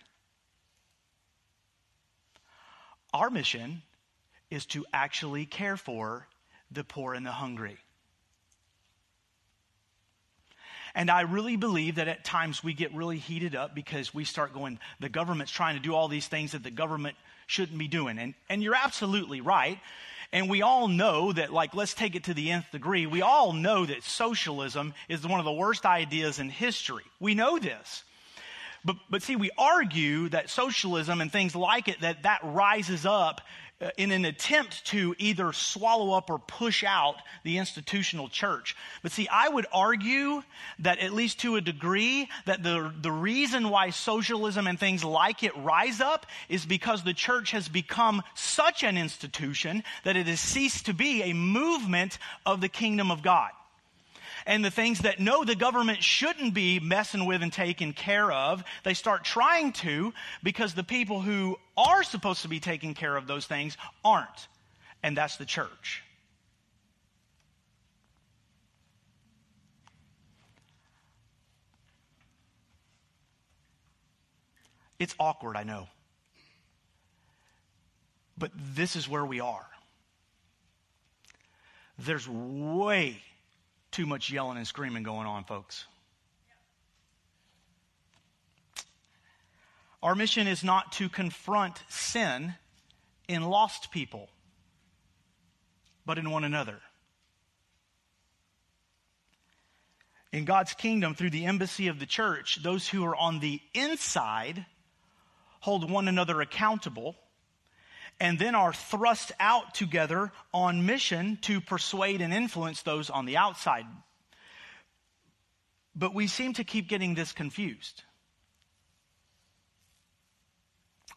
Our 3.14 3.30
mission 3.30 3.84
is 4.52 4.66
to 4.68 4.86
actually 4.94 5.46
care 5.46 5.78
for 5.78 6.28
the 6.72 6.84
poor 6.84 7.14
and 7.14 7.26
the 7.26 7.32
hungry. 7.32 7.78
And 10.94 11.10
I 11.10 11.22
really 11.22 11.56
believe 11.56 11.96
that 11.96 12.10
at 12.10 12.26
times 12.26 12.66
we 12.66 12.74
get 12.74 12.94
really 12.94 13.18
heated 13.18 13.56
up 13.56 13.74
because 13.74 14.14
we 14.14 14.26
start 14.26 14.54
going, 14.54 14.78
the 15.00 15.08
government's 15.08 15.54
trying 15.54 15.78
to 15.78 15.82
do 15.82 15.96
all 15.96 16.10
these 16.10 16.28
things 16.28 16.52
that 16.52 16.64
the 16.64 16.72
government 16.72 17.16
shouldn't 17.46 17.80
be 17.80 17.88
doing. 17.88 18.20
And, 18.20 18.34
and 18.50 18.62
you're 18.62 18.76
absolutely 18.76 19.40
right. 19.40 19.80
And 20.34 20.50
we 20.50 20.62
all 20.62 20.88
know 20.88 21.32
that, 21.32 21.54
like, 21.54 21.74
let's 21.74 21.94
take 21.94 22.16
it 22.16 22.26
to 22.26 22.34
the 22.34 22.52
nth 22.52 22.72
degree. 22.72 23.06
We 23.06 23.22
all 23.22 23.54
know 23.54 23.86
that 23.86 24.04
socialism 24.04 24.94
is 25.08 25.26
one 25.26 25.40
of 25.40 25.46
the 25.46 25.52
worst 25.52 25.86
ideas 25.86 26.40
in 26.40 26.50
history. 26.50 27.06
We 27.20 27.34
know 27.34 27.58
this. 27.60 28.04
But, 28.84 28.98
but 29.10 29.22
see, 29.22 29.36
we 29.36 29.52
argue 29.58 30.30
that 30.30 30.50
socialism 30.50 31.22
and 31.22 31.32
things 31.32 31.56
like 31.56 31.88
it, 31.88 32.02
that 32.02 32.24
that 32.24 32.40
rises 32.44 33.06
up 33.06 33.42
Uh, 33.80 33.92
in 33.96 34.12
an 34.12 34.26
attempt 34.26 34.84
to 34.86 35.14
either 35.20 35.54
swallow 35.54 36.14
up 36.14 36.32
or 36.32 36.40
push 36.40 36.84
out 36.84 37.18
the 37.44 37.60
institutional 37.60 38.28
church. 38.28 38.76
But 39.04 39.12
see, 39.12 39.28
I 39.28 39.48
would 39.48 39.68
argue 39.72 40.42
that 40.80 40.98
at 40.98 41.14
least 41.14 41.42
to 41.42 41.58
a 41.58 41.62
degree, 41.62 42.28
that 42.46 42.64
the, 42.64 42.92
the 43.00 43.12
reason 43.12 43.70
why 43.70 43.92
socialism 43.92 44.66
and 44.66 44.80
things 44.80 45.04
like 45.04 45.44
it 45.44 45.56
rise 45.58 46.02
up 46.02 46.26
is 46.50 46.66
because 46.66 47.04
the 47.04 47.14
church 47.14 47.52
has 47.52 47.70
become 47.70 48.24
such 48.34 48.82
an 48.82 48.98
institution 48.98 49.84
that 50.04 50.18
it 50.18 50.26
has 50.26 50.40
ceased 50.40 50.88
to 50.88 50.94
be 50.96 51.22
a 51.22 51.34
movement 51.34 52.18
of 52.48 52.62
the 52.62 52.70
kingdom 52.70 53.12
of 53.12 53.22
God 53.22 53.52
and 54.48 54.64
the 54.64 54.72
things 54.72 55.00
that 55.00 55.20
no, 55.20 55.44
the 55.44 55.56
government 55.56 56.02
shouldn't 56.02 56.54
be 56.54 56.80
messing 56.80 57.26
with 57.26 57.44
and 57.44 57.52
taking 57.52 57.92
care 57.92 58.32
of, 58.32 58.64
they 58.84 58.94
start 58.94 59.26
trying 59.26 59.74
to 59.74 60.14
because 60.42 60.74
the 60.74 60.86
people 60.86 61.20
who 61.20 61.58
are 61.76 62.02
supposed 62.02 62.44
to 62.44 62.48
be 62.48 62.62
taking 62.62 62.94
care 62.94 63.18
of 63.18 63.28
those 63.28 63.46
things 63.46 63.76
aren't. 64.06 64.48
And 65.04 65.16
that's 65.18 65.36
the 65.36 65.46
church. 65.46 66.02
It's 74.98 75.14
awkward, 75.20 75.58
I 75.58 75.64
know. 75.64 75.90
But 78.38 78.52
this 78.56 78.96
is 78.96 79.10
where 79.10 79.26
we 79.26 79.42
are. 79.42 79.68
There's 82.00 82.28
way 82.30 83.22
too 83.98 84.06
much 84.06 84.30
yelling 84.30 84.58
and 84.58 84.68
screaming 84.68 85.02
going 85.02 85.26
on, 85.26 85.44
folks. 85.44 85.88
Our 90.04 90.14
mission 90.14 90.46
is 90.46 90.64
not 90.64 90.92
to 90.94 91.10
confront 91.10 91.82
sin 91.90 92.54
in 93.28 93.42
lost 93.42 93.90
people, 93.90 94.30
but 96.06 96.20
in 96.20 96.30
one 96.30 96.44
another. 96.44 96.78
In 100.32 100.46
God's 100.46 100.74
kingdom, 100.74 101.16
through 101.16 101.32
the 101.32 101.46
embassy 101.46 101.88
of 101.88 101.98
the 101.98 102.06
church, 102.06 102.62
those 102.62 102.88
who 102.88 103.04
are 103.04 103.16
on 103.16 103.40
the 103.40 103.60
inside 103.74 104.64
hold 105.60 105.90
one 105.90 106.08
another 106.08 106.40
accountable 106.40 107.16
and 108.20 108.40
then 108.40 108.56
are 108.56 108.74
thrust 108.74 109.32
out 109.40 109.76
together 109.76 110.32
on 110.54 110.86
mission 110.86 111.38
to 111.42 111.62
persuade 111.62 112.22
and 112.22 112.34
influence 112.34 112.82
those 112.82 113.10
on 113.10 113.26
the 113.26 113.38
outside. 113.38 113.86
But 115.96 116.14
we 116.14 116.28
seem 116.28 116.54
to 116.54 116.64
keep 116.64 116.88
getting 116.88 117.16
this 117.16 117.32
confused. 117.32 118.04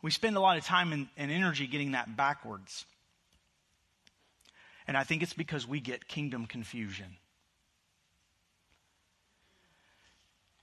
We 0.02 0.10
spend 0.10 0.36
a 0.36 0.40
lot 0.40 0.56
of 0.56 0.64
time 0.64 0.92
and, 0.92 1.08
and 1.16 1.30
energy 1.30 1.66
getting 1.66 1.92
that 1.92 2.16
backwards. 2.16 2.86
And 4.86 4.96
I 4.96 5.04
think 5.04 5.22
it's 5.22 5.34
because 5.34 5.68
we 5.68 5.80
get 5.80 6.08
kingdom 6.08 6.46
confusion. 6.46 7.16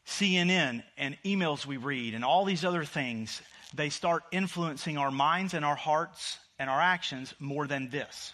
CNN 0.08 0.84
and 0.98 1.18
emails 1.26 1.66
we 1.66 1.76
read 1.76 2.14
and 2.14 2.24
all 2.24 2.46
these 2.46 2.64
other 2.64 2.86
things, 2.86 3.42
they 3.76 3.90
start 3.90 4.24
influencing 4.32 4.98
our 4.98 5.12
minds 5.12 5.54
and 5.54 5.66
our 5.66 5.76
hearts 5.76 6.40
and 6.58 6.70
our 6.70 6.80
actions 6.80 7.36
more 7.40 7.68
than 7.68 7.90
this. 7.90 8.34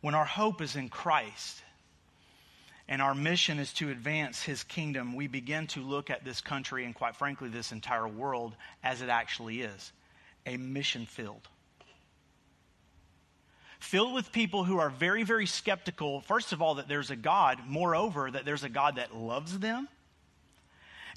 When 0.00 0.14
our 0.14 0.24
hope 0.24 0.60
is 0.60 0.76
in 0.76 0.88
Christ 0.88 1.62
and 2.88 3.02
our 3.02 3.14
mission 3.14 3.58
is 3.58 3.72
to 3.74 3.90
advance 3.90 4.42
his 4.42 4.62
kingdom, 4.62 5.16
we 5.16 5.26
begin 5.26 5.66
to 5.68 5.80
look 5.80 6.08
at 6.08 6.24
this 6.24 6.40
country 6.40 6.84
and, 6.84 6.94
quite 6.94 7.16
frankly, 7.16 7.48
this 7.48 7.72
entire 7.72 8.06
world 8.06 8.54
as 8.84 9.02
it 9.02 9.08
actually 9.08 9.62
is 9.62 9.92
a 10.46 10.56
mission 10.56 11.04
field 11.06 11.48
filled 13.84 14.14
with 14.14 14.32
people 14.32 14.64
who 14.64 14.78
are 14.78 14.88
very, 14.88 15.22
very 15.22 15.46
skeptical, 15.46 16.22
first 16.22 16.52
of 16.52 16.62
all, 16.62 16.76
that 16.76 16.88
there's 16.88 17.10
a 17.10 17.16
God, 17.16 17.58
moreover, 17.66 18.30
that 18.30 18.44
there's 18.44 18.64
a 18.64 18.68
God 18.68 18.96
that 18.96 19.14
loves 19.14 19.58
them. 19.58 19.88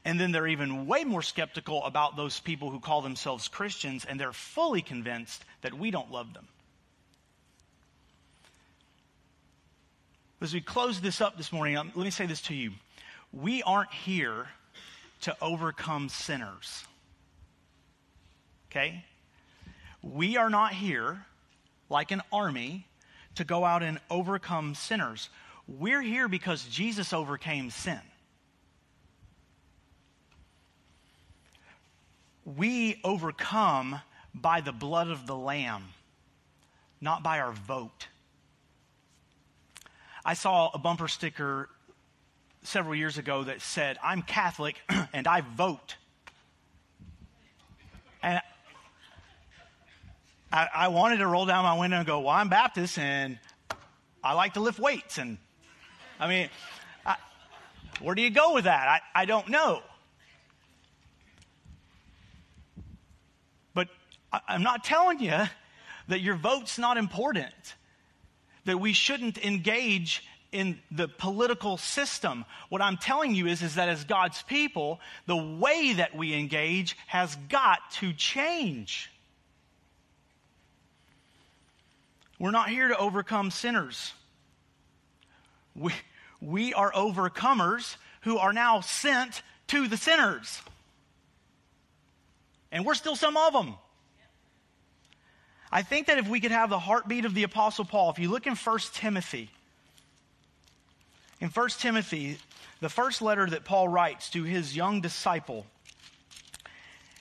And 0.04 0.20
then 0.20 0.32
they're 0.32 0.48
even 0.48 0.86
way 0.86 1.04
more 1.04 1.22
skeptical 1.22 1.84
about 1.86 2.16
those 2.16 2.40
people 2.40 2.70
who 2.70 2.80
call 2.80 3.02
themselves 3.02 3.48
Christians, 3.48 4.06
and 4.06 4.20
they're 4.20 4.34
fully 4.34 4.82
convinced 4.82 5.44
that 5.62 5.74
we 5.74 5.92
don't 5.92 6.12
love 6.12 6.34
them. 6.34 6.48
As 10.42 10.54
we 10.54 10.62
close 10.62 11.02
this 11.02 11.20
up 11.20 11.38
this 11.38 11.52
morning, 11.52 11.78
um, 11.78 11.92
let 11.96 12.04
me 12.04 12.12
say 12.12 12.26
this 12.26 12.42
to 12.44 12.54
you. 12.54 12.72
We 13.32 13.64
aren't 13.64 13.92
here 13.92 14.48
to 15.22 15.36
overcome 15.42 16.10
sinners. 16.10 16.84
Okay? 18.70 19.04
We 20.04 20.38
are 20.38 20.50
not 20.50 20.74
here 20.74 21.26
like 21.90 22.12
an 22.12 22.22
army, 22.32 22.86
to 23.36 23.44
go 23.44 23.64
out 23.64 23.84
and 23.84 24.00
overcome 24.10 24.74
sinners. 24.76 25.30
We're 25.68 26.02
here 26.02 26.28
because 26.28 26.64
Jesus 26.64 27.14
overcame 27.14 27.70
sin. 27.70 28.00
We 32.46 33.00
overcome 33.04 34.00
by 34.34 34.62
the 34.62 34.72
blood 34.72 35.10
of 35.10 35.28
the 35.28 35.36
Lamb, 35.36 35.84
not 37.02 37.22
by 37.22 37.40
our 37.40 37.52
vote. 37.52 38.08
I 40.24 40.34
saw 40.34 40.72
a 40.74 40.78
bumper 40.78 41.08
sticker 41.08 41.70
several 42.64 42.96
years 42.96 43.18
ago 43.18 43.44
that 43.44 43.62
said, 43.62 43.98
I'm 44.04 44.22
Catholic 44.22 44.76
and 45.14 45.28
I 45.28 45.42
vote. 45.42 45.96
And 48.24 48.42
I, 50.58 50.70
I 50.74 50.88
wanted 50.88 51.18
to 51.18 51.28
roll 51.28 51.46
down 51.46 51.64
my 51.64 51.78
window 51.78 51.98
and 51.98 52.08
go, 52.08 52.22
Well, 52.22 52.30
I'm 52.30 52.50
Baptist 52.50 52.98
and 52.98 53.38
I 54.24 54.34
like 54.34 54.56
to 54.56 54.60
lift 54.60 54.80
weights. 54.80 55.20
And 55.20 55.38
I 56.20 56.28
mean, 56.28 56.50
I, 57.06 57.16
where 58.02 58.16
do 58.16 58.24
you 58.24 58.32
go 58.32 58.56
with 58.56 58.64
that? 58.64 58.88
I, 58.88 59.22
I 59.22 59.26
don't 59.26 59.50
know. 59.50 59.84
But 63.76 63.90
I, 64.34 64.40
I'm 64.48 64.64
not 64.64 64.84
telling 64.84 65.20
you 65.20 65.44
that 66.08 66.22
your 66.22 66.36
vote's 66.36 66.80
not 66.80 66.98
important, 66.98 67.76
that 68.66 68.80
we 68.80 68.94
shouldn't 68.94 69.38
engage 69.38 70.24
in 70.52 70.80
the 70.90 71.08
political 71.08 71.78
system. 71.78 72.46
What 72.70 72.82
I'm 72.82 72.98
telling 72.98 73.36
you 73.36 73.46
is, 73.46 73.62
is 73.62 73.76
that 73.76 73.90
as 73.90 74.06
God's 74.06 74.42
people, 74.42 75.02
the 75.28 75.38
way 75.38 75.94
that 75.94 76.16
we 76.16 76.34
engage 76.34 76.98
has 77.06 77.36
got 77.48 77.78
to 78.00 78.12
change. 78.12 79.12
We're 82.40 82.52
not 82.52 82.70
here 82.70 82.88
to 82.90 82.98
overcome 82.98 83.52
sinners. 83.52 84.14
We, 85.76 85.94
we 86.40 86.74
are 86.74 86.92
overcomers 86.92 87.98
who 88.22 88.38
are 88.38 88.54
now 88.54 88.82
sent 88.82 89.42
to 89.68 89.88
the 89.88 89.98
sinners. 89.98 90.62
And 92.72 92.86
we're 92.86 92.96
still 92.96 93.16
some 93.16 93.38
of 93.38 93.54
them. 93.54 93.76
I 95.72 95.82
think 95.82 96.08
that 96.08 96.18
if 96.18 96.28
we 96.28 96.40
could 96.40 96.52
have 96.52 96.70
the 96.70 96.80
heartbeat 96.80 97.26
of 97.26 97.34
the 97.34 97.44
Apostle 97.44 97.86
Paul, 97.86 98.10
if 98.12 98.20
you 98.20 98.30
look 98.30 98.48
in 98.48 98.56
1 98.56 98.80
Timothy, 98.94 99.50
in 101.40 101.50
1 101.50 101.70
Timothy, 101.80 102.38
the 102.80 102.90
first 102.90 103.22
letter 103.22 103.48
that 103.48 103.66
Paul 103.66 103.88
writes 103.88 104.30
to 104.32 104.44
his 104.44 104.76
young 104.76 105.02
disciple, 105.02 105.66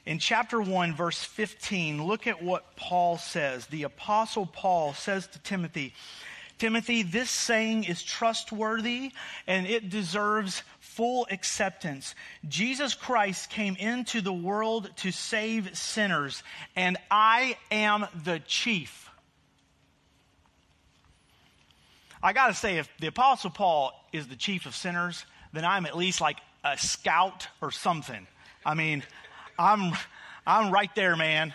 in 0.07 0.21
chapter 0.21 0.61
1, 0.61 0.95
verse 0.95 1.23
15, 1.23 2.05
look 2.05 2.29
at 2.29 2.43
what 2.43 2.77
Paul 2.77 3.19
says. 3.19 3.67
The 3.67 3.83
Apostle 3.83 4.47
Paul 4.47 4.95
says 4.95 5.27
to 5.27 5.39
Timothy, 5.41 5.93
Timothy, 6.59 7.03
this 7.03 7.29
saying 7.29 7.85
is 7.85 8.03
trustworthy 8.03 9.13
and 9.47 9.67
it 9.67 9.91
deserves 9.91 10.63
full 10.81 11.27
acceptance. 11.31 12.15
Jesus 12.49 12.95
Christ 12.95 13.51
came 13.51 13.77
into 13.77 14.23
the 14.23 14.33
world 14.33 14.91
to 14.99 15.13
save 15.13 15.77
sinners, 15.77 16.43
and 16.75 16.97
I 17.11 17.59
am 17.71 18.07
the 18.25 18.39
chief. 18.47 19.11
I 22.23 22.33
got 22.33 22.47
to 22.47 22.55
say, 22.55 22.79
if 22.79 22.89
the 22.99 23.09
Apostle 23.09 23.51
Paul 23.51 23.93
is 24.13 24.27
the 24.29 24.37
chief 24.37 24.65
of 24.65 24.75
sinners, 24.75 25.27
then 25.53 25.65
I'm 25.65 25.85
at 25.85 25.97
least 25.97 26.21
like 26.21 26.39
a 26.65 26.79
scout 26.79 27.49
or 27.61 27.71
something. 27.71 28.27
I 28.65 28.75
mean, 28.75 29.03
I'm, 29.59 29.93
I'm 30.47 30.71
right 30.71 30.95
there, 30.95 31.17
man. 31.17 31.53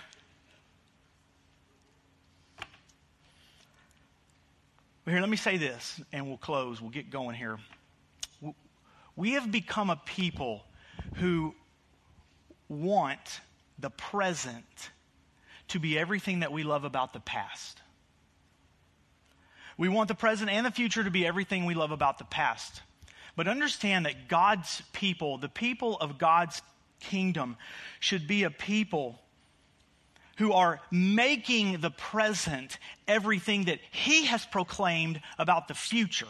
But 5.04 5.12
here, 5.12 5.22
let 5.22 5.30
me 5.30 5.38
say 5.38 5.58
this, 5.58 6.00
and 6.12 6.28
we'll 6.28 6.38
close. 6.38 6.82
We'll 6.82 6.92
get 6.92 7.10
going 7.10 7.36
here. 7.36 7.58
We 9.16 9.32
have 9.32 9.52
become 9.52 9.90
a 9.90 10.00
people 10.06 10.64
who 11.16 11.54
want 12.70 13.42
the 13.80 13.90
present 13.90 14.64
to 15.70 15.80
be 15.80 15.98
everything 15.98 16.42
that 16.42 16.52
we 16.52 16.64
love 16.64 16.84
about 16.84 17.14
the 17.14 17.20
past. 17.20 17.82
We 19.78 19.90
want 19.90 20.08
the 20.08 20.16
present 20.16 20.50
and 20.50 20.66
the 20.66 20.72
future 20.72 21.04
to 21.04 21.12
be 21.12 21.26
everything 21.26 21.66
we 21.66 21.74
love 21.74 21.92
about 21.92 22.18
the 22.18 22.26
past. 22.26 22.82
But 23.36 23.48
understand 23.48 24.06
that 24.06 24.28
God's 24.28 24.84
people, 24.94 25.38
the 25.38 25.50
people 25.50 25.98
of 25.98 26.18
God's 26.18 26.62
kingdom 27.02 27.58
should 28.00 28.28
be 28.28 28.44
a 28.44 28.50
people 28.50 29.20
who 30.38 30.54
are 30.54 30.80
making 30.90 31.82
the 31.82 31.92
present 31.92 32.80
everything 33.08 33.66
that 33.66 33.80
he 33.92 34.26
has 34.26 34.46
proclaimed 34.46 35.22
about 35.38 35.68
the 35.68 35.74
future. 35.74 36.28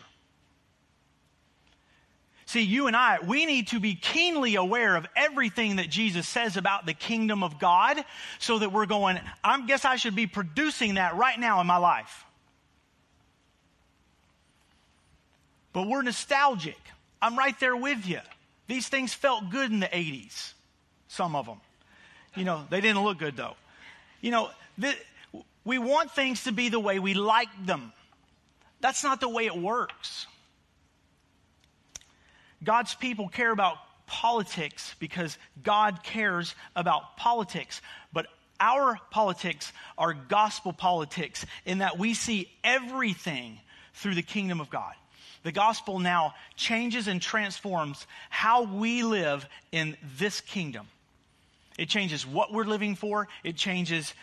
See, 2.46 2.64
you 2.64 2.88
and 2.88 2.96
I, 2.98 3.20
we 3.26 3.46
need 3.46 3.68
to 3.68 3.80
be 3.80 3.96
keenly 3.96 4.56
aware 4.56 4.98
of 4.98 5.08
everything 5.16 5.78
that 5.78 5.90
Jesus 5.90 6.28
says 6.28 6.58
about 6.58 6.86
the 6.86 6.94
kingdom 6.94 7.44
of 7.44 7.60
God 7.60 8.04
so 8.40 8.60
that 8.60 8.74
we're 8.74 8.86
going, 8.86 9.18
I 9.42 9.66
guess 9.66 9.86
I 9.86 9.96
should 9.96 10.16
be 10.16 10.28
producing 10.28 10.96
that 10.96 11.16
right 11.16 11.40
now 11.40 11.62
in 11.62 11.68
my 11.68 11.78
life. 11.78 12.26
But 15.72 15.88
we're 15.88 16.02
nostalgic. 16.02 16.80
I'm 17.22 17.38
right 17.38 17.58
there 17.62 17.78
with 17.78 18.06
you. 18.06 18.20
These 18.68 18.90
things 18.90 19.14
felt 19.14 19.50
good 19.50 19.72
in 19.72 19.80
the 19.80 19.88
80s 19.88 20.54
some 21.12 21.36
of 21.36 21.46
them. 21.46 21.60
You 22.36 22.46
know, 22.46 22.66
they 22.70 22.80
didn't 22.80 23.04
look 23.04 23.20
good 23.20 23.36
though. 23.36 23.56
You 24.22 24.32
know, 24.32 24.50
the, 24.78 24.94
we 25.66 25.78
want 25.78 26.12
things 26.12 26.46
to 26.46 26.52
be 26.52 26.70
the 26.70 26.80
way 26.80 27.00
we 27.00 27.14
like 27.14 27.50
them. 27.66 27.92
That's 28.80 29.04
not 29.04 29.20
the 29.20 29.30
way 29.30 29.46
it 29.46 29.56
works. 29.56 30.26
God's 32.64 32.96
people 32.96 33.28
care 33.28 33.52
about 33.52 33.78
politics 34.08 34.96
because 35.00 35.38
God 35.62 36.04
cares 36.04 36.56
about 36.76 37.18
politics. 37.18 37.82
But 38.14 38.28
our 38.60 38.98
politics 39.10 39.74
are 39.98 40.14
gospel 40.14 40.72
politics 40.72 41.46
in 41.66 41.80
that 41.80 41.98
we 41.98 42.14
see 42.14 42.50
everything 42.64 43.60
through 43.96 44.16
the 44.16 44.22
kingdom 44.22 44.62
of 44.62 44.70
God. 44.70 44.94
The 45.44 45.52
gospel 45.52 46.00
now 46.00 46.36
changes 46.56 47.08
and 47.08 47.22
transforms 47.22 48.06
how 48.30 48.64
we 48.64 49.04
live 49.04 49.48
in 49.72 49.98
this 50.18 50.40
kingdom. 50.40 50.88
It 51.78 51.90
changes 51.90 52.26
what 52.26 52.52
we're 52.52 52.66
living 52.66 52.96
for. 52.96 53.28
It 53.44 53.56
changes 53.56 54.14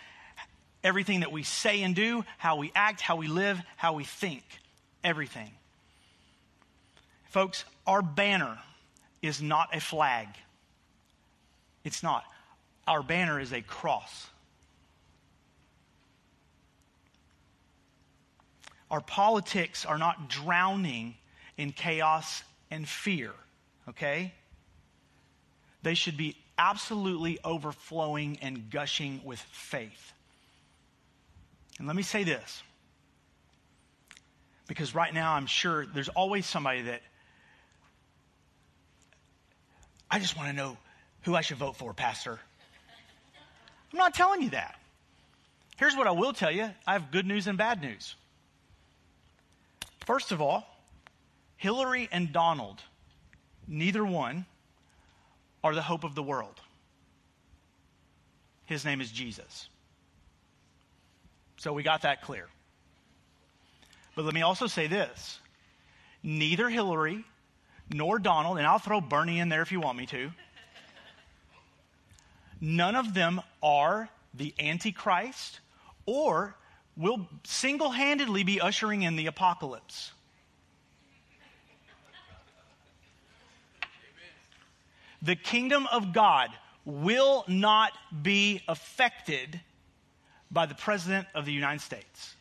everything 0.85 1.21
that 1.21 1.33
we 1.33 1.43
say 1.43 1.83
and 1.83 1.95
do, 1.95 2.25
how 2.37 2.57
we 2.57 2.71
act, 2.75 3.01
how 3.01 3.17
we 3.17 3.27
live, 3.27 3.61
how 3.77 3.95
we 3.95 4.05
think. 4.05 4.45
Everything. 5.03 5.51
Folks, 7.27 7.65
our 7.87 8.03
banner 8.03 8.59
is 9.23 9.43
not 9.43 9.75
a 9.75 9.81
flag. 9.81 10.29
It's 11.85 12.03
not. 12.03 12.25
Our 12.87 13.03
banner 13.03 13.41
is 13.41 13.53
a 13.53 13.63
cross. 13.63 14.29
Our 18.91 19.01
politics 19.01 19.85
are 19.85 19.99
not 19.99 20.29
drowning 20.29 21.15
in 21.59 21.73
chaos 21.73 22.43
and 22.71 22.89
fear, 22.89 23.33
okay? 23.89 24.33
They 25.83 25.95
should 25.95 26.17
be 26.17 26.37
absolutely 26.59 27.39
overflowing 27.45 28.39
and 28.43 28.71
gushing 28.71 29.21
with 29.25 29.39
faith. 29.39 30.13
And 31.79 31.87
let 31.87 31.97
me 31.97 32.03
say 32.03 32.25
this 32.25 32.63
because 34.67 34.95
right 34.95 35.15
now 35.15 35.33
I'm 35.33 35.47
sure 35.47 35.87
there's 35.87 36.09
always 36.11 36.45
somebody 36.45 36.83
that 36.83 37.01
I 40.11 40.19
just 40.19 40.37
want 40.37 40.49
to 40.51 40.55
know 40.55 40.77
who 41.23 41.35
I 41.35 41.41
should 41.41 41.59
vote 41.59 41.77
for, 41.77 41.95
Pastor. 41.95 42.39
I'm 43.93 43.99
not 43.99 44.15
telling 44.15 44.43
you 44.43 44.51
that. 44.51 44.79
Here's 45.77 45.97
what 45.97 46.07
I 46.07 46.11
will 46.11 46.33
tell 46.33 46.51
you 46.51 46.71
I 46.87 46.93
have 46.93 47.11
good 47.11 47.27
news 47.27 47.47
and 47.47 47.57
bad 47.57 47.81
news. 47.81 48.15
First 50.05 50.33
of 50.33 50.41
all, 50.41 50.67
Hillary 51.57 52.09
and 52.11 52.33
Donald, 52.33 52.81
neither 53.67 54.05
one 54.05 54.47
are 55.69 55.75
the 55.75 55.83
hope 55.83 56.03
of 56.03 56.15
the 56.15 56.23
world. 56.23 56.61
His 58.65 58.87
name 58.87 59.03
is 59.03 59.13
Jesus. 59.13 59.69
So 61.59 61.75
we 61.75 61.83
got 61.83 62.03
that 62.03 62.23
clear. 62.23 62.47
But 64.15 64.25
let 64.25 64.33
me 64.33 64.43
also 64.43 64.67
say 64.67 64.87
this 64.87 65.41
neither 66.23 66.71
Hillary 66.71 67.25
nor 67.93 68.19
Donald, 68.19 68.59
and 68.59 68.67
I'll 68.67 68.79
throw 68.79 69.01
Bernie 69.01 69.41
in 69.41 69.51
there 69.51 69.63
if 69.63 69.71
you 69.71 69.81
want 69.81 69.99
me 69.99 70.07
to, 70.07 70.31
none 72.61 72.97
of 72.97 73.13
them 73.13 73.41
are 73.63 74.09
the 74.35 74.55
Antichrist 74.59 75.61
or 76.07 76.55
will 76.97 77.29
single 77.45 77.91
handedly 77.91 78.43
be 78.43 78.61
ushering 78.61 79.03
in 79.03 79.17
the 79.17 79.27
apocalypse. 79.27 80.13
The 85.23 85.37
kingdom 85.37 85.87
of 85.91 86.13
God 86.13 86.51
will 86.85 87.45
not 87.49 87.93
be 88.23 88.63
affected 88.69 89.61
by 90.51 90.67
the 90.67 90.75
President 90.75 91.27
of 91.35 91.45
the 91.45 91.53
United 91.53 91.81
States 91.81 92.35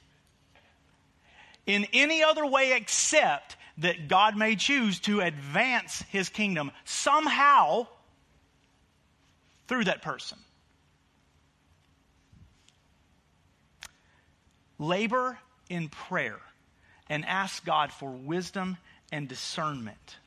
in 1.67 1.85
any 1.93 2.23
other 2.23 2.45
way 2.45 2.73
except 2.73 3.57
that 3.79 4.07
God 4.07 4.35
may 4.35 4.55
choose 4.55 4.99
to 5.01 5.19
advance 5.19 6.01
his 6.09 6.29
kingdom 6.29 6.71
somehow 6.85 7.85
through 9.67 9.83
that 9.83 10.01
person. 10.01 10.39
Labor 14.79 15.37
in 15.69 15.89
prayer 15.89 16.39
and 17.09 17.25
ask 17.25 17.63
God 17.65 17.91
for 17.91 18.09
wisdom 18.09 18.77
and 19.11 19.27
discernment. 19.27 20.17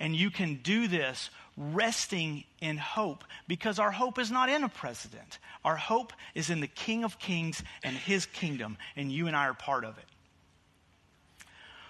And 0.00 0.16
you 0.16 0.30
can 0.30 0.56
do 0.56 0.88
this 0.88 1.30
resting 1.56 2.44
in 2.60 2.76
hope 2.76 3.24
because 3.48 3.78
our 3.78 3.90
hope 3.90 4.18
is 4.18 4.30
not 4.30 4.48
in 4.48 4.64
a 4.64 4.68
president. 4.68 5.38
Our 5.64 5.76
hope 5.76 6.12
is 6.34 6.50
in 6.50 6.60
the 6.60 6.66
King 6.66 7.04
of 7.04 7.18
Kings 7.18 7.62
and 7.82 7.96
his 7.96 8.26
kingdom, 8.26 8.76
and 8.94 9.10
you 9.10 9.26
and 9.26 9.36
I 9.36 9.46
are 9.46 9.54
part 9.54 9.84
of 9.84 9.98
it 9.98 10.04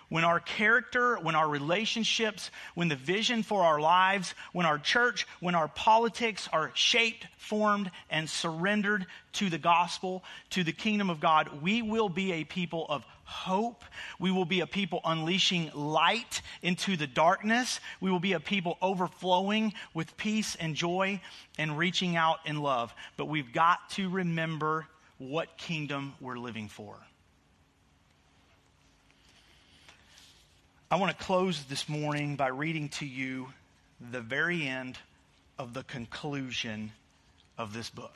when 0.09 0.25
our 0.25 0.41
character, 0.41 1.17
when 1.17 1.35
our 1.35 1.49
relationships, 1.49 2.51
when 2.75 2.89
the 2.89 2.97
vision 2.97 3.43
for 3.43 3.63
our 3.63 3.81
lives, 3.81 4.35
when 4.53 4.67
our 4.67 4.79
church, 4.79 5.27
when 5.41 5.55
our 5.55 5.69
politics 5.69 6.49
are 6.53 6.71
shaped, 6.75 7.27
formed, 7.37 7.91
and 8.11 8.29
surrendered 8.31 9.07
to 9.33 9.51
the 9.51 9.59
gospel, 9.59 10.23
to 10.51 10.63
the 10.63 10.73
kingdom 10.73 11.11
of 11.11 11.21
God, 11.21 11.61
we 11.63 11.83
will 11.83 12.09
be 12.09 12.33
a 12.33 12.45
people 12.45 12.87
of 12.89 13.05
hope. 13.27 13.85
We 14.19 14.31
will 14.31 14.45
be 14.45 14.61
a 14.61 14.67
people 14.67 15.01
unleashing 15.05 15.71
light 15.75 16.41
into 16.63 16.97
the 16.97 17.07
darkness. 17.07 17.81
We 18.01 18.11
will 18.11 18.21
be 18.21 18.33
a 18.33 18.41
people 18.41 18.79
overflowing 18.81 19.75
with 19.93 20.17
peace 20.17 20.57
and 20.57 20.75
joy 20.75 21.21
and 21.59 21.77
reaching 21.77 22.17
out 22.17 22.39
in 22.47 22.63
love. 22.63 22.95
But 23.17 23.27
we've 23.27 23.53
got 23.53 23.91
to 23.91 24.09
remember 24.09 24.87
what 25.19 25.59
kingdom 25.59 26.15
we're 26.21 26.39
living 26.39 26.69
for. 26.69 26.97
I 30.89 30.97
want 30.97 31.19
to 31.19 31.25
close 31.25 31.65
this 31.65 31.89
morning 31.89 32.37
by 32.37 32.49
reading 32.49 32.89
to 32.91 33.07
you 33.07 33.49
the 34.13 34.21
very 34.21 34.67
end 34.67 34.99
of 35.59 35.75
the 35.75 35.83
conclusion 35.83 36.93
of 37.59 37.73
this 37.73 37.91
book. 37.91 38.15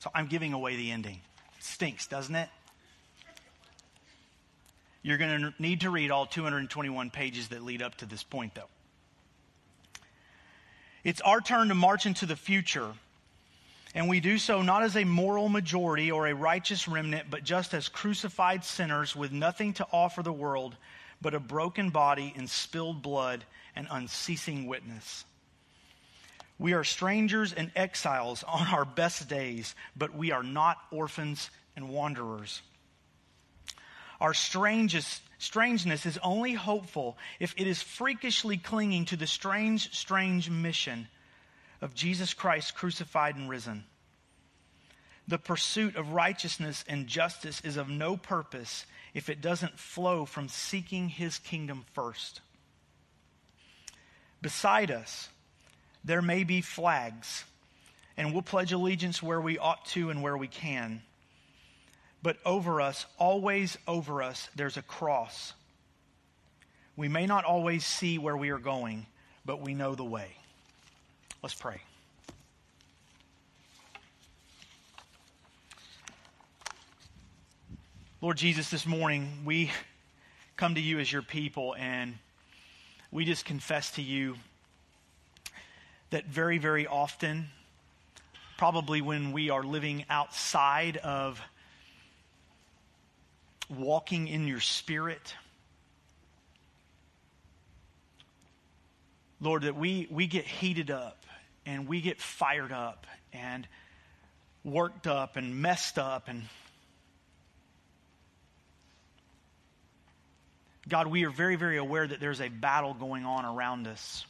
So 0.00 0.10
I'm 0.12 0.26
giving 0.26 0.52
away 0.52 0.74
the 0.74 0.90
ending. 0.90 1.20
Stinks, 1.60 2.06
doesn't 2.08 2.34
it? 2.34 2.48
You're 5.02 5.18
going 5.18 5.40
to 5.40 5.54
need 5.58 5.82
to 5.82 5.90
read 5.90 6.10
all 6.10 6.26
221 6.26 7.10
pages 7.10 7.48
that 7.48 7.62
lead 7.62 7.82
up 7.82 7.96
to 7.96 8.06
this 8.06 8.22
point, 8.22 8.54
though. 8.54 8.68
It's 11.04 11.20
our 11.20 11.40
turn 11.40 11.68
to 11.68 11.74
march 11.74 12.06
into 12.06 12.26
the 12.26 12.36
future, 12.36 12.92
and 13.94 14.08
we 14.08 14.20
do 14.20 14.36
so 14.38 14.62
not 14.62 14.82
as 14.82 14.96
a 14.96 15.04
moral 15.04 15.48
majority 15.48 16.10
or 16.10 16.26
a 16.26 16.34
righteous 16.34 16.88
remnant, 16.88 17.30
but 17.30 17.44
just 17.44 17.72
as 17.72 17.88
crucified 17.88 18.64
sinners 18.64 19.14
with 19.14 19.32
nothing 19.32 19.72
to 19.74 19.86
offer 19.92 20.22
the 20.22 20.32
world 20.32 20.76
but 21.20 21.34
a 21.34 21.40
broken 21.40 21.90
body 21.90 22.32
and 22.36 22.48
spilled 22.48 23.02
blood 23.02 23.44
and 23.74 23.86
unceasing 23.90 24.66
witness. 24.66 25.24
We 26.58 26.72
are 26.72 26.84
strangers 26.84 27.52
and 27.52 27.70
exiles 27.76 28.42
on 28.42 28.66
our 28.68 28.84
best 28.84 29.28
days, 29.28 29.74
but 29.96 30.14
we 30.14 30.32
are 30.32 30.42
not 30.42 30.78
orphans 30.90 31.50
and 31.76 31.88
wanderers. 31.88 32.62
Our 34.20 34.34
strangest, 34.34 35.22
strangeness 35.38 36.04
is 36.04 36.18
only 36.22 36.52
hopeful 36.54 37.16
if 37.38 37.54
it 37.56 37.66
is 37.66 37.82
freakishly 37.82 38.56
clinging 38.56 39.04
to 39.06 39.16
the 39.16 39.26
strange, 39.26 39.94
strange 39.94 40.50
mission 40.50 41.08
of 41.80 41.94
Jesus 41.94 42.34
Christ 42.34 42.74
crucified 42.74 43.36
and 43.36 43.48
risen. 43.48 43.84
The 45.28 45.38
pursuit 45.38 45.94
of 45.96 46.12
righteousness 46.12 46.84
and 46.88 47.06
justice 47.06 47.60
is 47.60 47.76
of 47.76 47.88
no 47.88 48.16
purpose 48.16 48.86
if 49.14 49.28
it 49.28 49.40
doesn't 49.40 49.78
flow 49.78 50.24
from 50.24 50.48
seeking 50.48 51.08
his 51.08 51.38
kingdom 51.38 51.84
first. 51.92 52.40
Beside 54.40 54.90
us, 54.90 55.28
there 56.04 56.22
may 56.22 56.44
be 56.44 56.60
flags, 56.60 57.44
and 58.16 58.32
we'll 58.32 58.42
pledge 58.42 58.72
allegiance 58.72 59.22
where 59.22 59.40
we 59.40 59.58
ought 59.58 59.84
to 59.86 60.10
and 60.10 60.22
where 60.22 60.36
we 60.36 60.48
can. 60.48 61.02
But 62.22 62.38
over 62.44 62.80
us, 62.80 63.06
always 63.18 63.78
over 63.86 64.22
us, 64.22 64.48
there's 64.56 64.76
a 64.76 64.82
cross. 64.82 65.52
We 66.96 67.08
may 67.08 67.26
not 67.26 67.44
always 67.44 67.84
see 67.84 68.18
where 68.18 68.36
we 68.36 68.50
are 68.50 68.58
going, 68.58 69.06
but 69.44 69.60
we 69.60 69.74
know 69.74 69.94
the 69.94 70.04
way. 70.04 70.36
Let's 71.42 71.54
pray. 71.54 71.80
Lord 78.20 78.36
Jesus, 78.36 78.68
this 78.68 78.84
morning 78.84 79.42
we 79.44 79.70
come 80.56 80.74
to 80.74 80.80
you 80.80 80.98
as 80.98 81.12
your 81.12 81.22
people 81.22 81.76
and 81.78 82.14
we 83.12 83.24
just 83.24 83.44
confess 83.44 83.92
to 83.92 84.02
you 84.02 84.34
that 86.10 86.26
very, 86.26 86.58
very 86.58 86.84
often, 86.84 87.46
probably 88.56 89.00
when 89.00 89.30
we 89.30 89.50
are 89.50 89.62
living 89.62 90.04
outside 90.10 90.96
of 90.96 91.40
walking 93.68 94.28
in 94.28 94.48
your 94.48 94.60
spirit, 94.60 95.34
Lord, 99.40 99.62
that 99.62 99.76
we, 99.76 100.08
we 100.10 100.26
get 100.26 100.46
heated 100.46 100.90
up 100.90 101.24
and 101.66 101.86
we 101.86 102.00
get 102.00 102.20
fired 102.20 102.72
up 102.72 103.06
and 103.32 103.66
worked 104.64 105.06
up 105.06 105.36
and 105.36 105.60
messed 105.62 105.98
up 105.98 106.28
and 106.28 106.42
God, 110.88 111.08
we 111.08 111.24
are 111.24 111.30
very, 111.30 111.56
very 111.56 111.76
aware 111.76 112.06
that 112.06 112.18
there's 112.18 112.40
a 112.40 112.48
battle 112.48 112.94
going 112.94 113.26
on 113.26 113.44
around 113.44 113.86
us. 113.86 114.24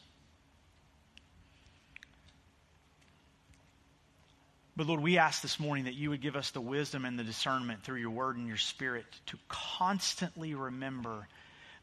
But 4.78 4.86
Lord, 4.86 5.00
we 5.00 5.18
ask 5.18 5.42
this 5.42 5.58
morning 5.58 5.86
that 5.86 5.94
you 5.94 6.10
would 6.10 6.20
give 6.20 6.36
us 6.36 6.52
the 6.52 6.60
wisdom 6.60 7.04
and 7.04 7.18
the 7.18 7.24
discernment 7.24 7.82
through 7.82 7.98
your 7.98 8.10
word 8.10 8.36
and 8.36 8.46
your 8.46 8.56
spirit 8.56 9.06
to 9.26 9.36
constantly 9.48 10.54
remember 10.54 11.26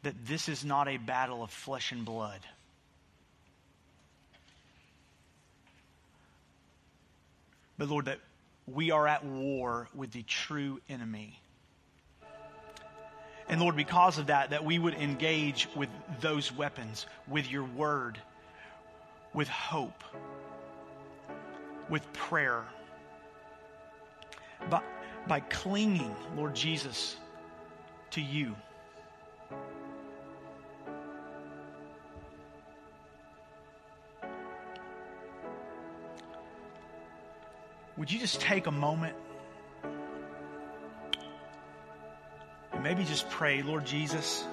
that 0.03 0.15
this 0.25 0.47
is 0.47 0.63
not 0.63 0.87
a 0.87 0.95
battle 0.95 1.43
of 1.43 1.51
flesh 1.51 1.91
and 1.91 2.05
blood. 2.05 2.39
But 7.77 7.89
Lord, 7.89 8.05
that 8.05 8.19
we 8.65 8.91
are 8.91 9.05
at 9.05 9.25
war 9.25 9.89
with 9.93 10.11
the 10.11 10.23
true 10.23 10.79
enemy. 10.87 11.37
And 13.49 13.59
Lord, 13.59 13.75
because 13.75 14.19
of 14.19 14.27
that, 14.27 14.51
that 14.51 14.63
we 14.63 14.79
would 14.79 14.93
engage 14.93 15.67
with 15.75 15.89
those 16.21 16.49
weapons, 16.49 17.07
with 17.27 17.51
your 17.51 17.65
word, 17.65 18.17
with 19.33 19.49
hope, 19.49 20.01
with 21.89 22.13
prayer, 22.13 22.63
by, 24.69 24.81
by 25.27 25.39
clinging, 25.39 26.15
Lord 26.35 26.55
Jesus, 26.55 27.15
to 28.11 28.21
you. 28.21 28.55
would 37.97 38.11
you 38.11 38.19
just 38.19 38.39
take 38.41 38.67
a 38.67 38.71
moment 38.71 39.15
and 42.71 42.83
maybe 42.83 43.03
just 43.03 43.27
pray, 43.31 43.63
Lord 43.63 43.85
Jesus, 43.85 44.45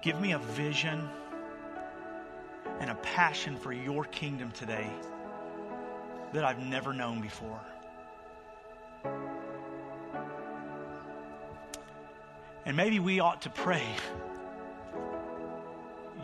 give 0.00 0.18
me 0.20 0.32
a 0.32 0.38
vision 0.38 1.08
and 2.80 2.90
a 2.90 2.94
passion 2.94 3.56
for 3.56 3.72
your 3.72 4.04
kingdom 4.04 4.52
today 4.52 4.88
that 6.32 6.44
I've 6.44 6.58
never 6.58 6.92
known 6.92 7.20
before. 7.20 7.60
And 12.64 12.76
maybe 12.76 13.00
we 13.00 13.20
ought 13.20 13.42
to 13.42 13.50
pray, 13.50 13.86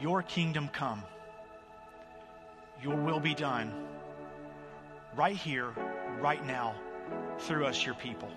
Your 0.00 0.22
kingdom 0.22 0.68
come, 0.68 1.02
Your 2.82 2.96
will 2.96 3.20
be 3.20 3.34
done, 3.34 3.72
right 5.16 5.36
here, 5.36 5.72
right 6.20 6.44
now, 6.46 6.74
through 7.40 7.66
us, 7.66 7.84
Your 7.84 7.94
people. 7.94 8.30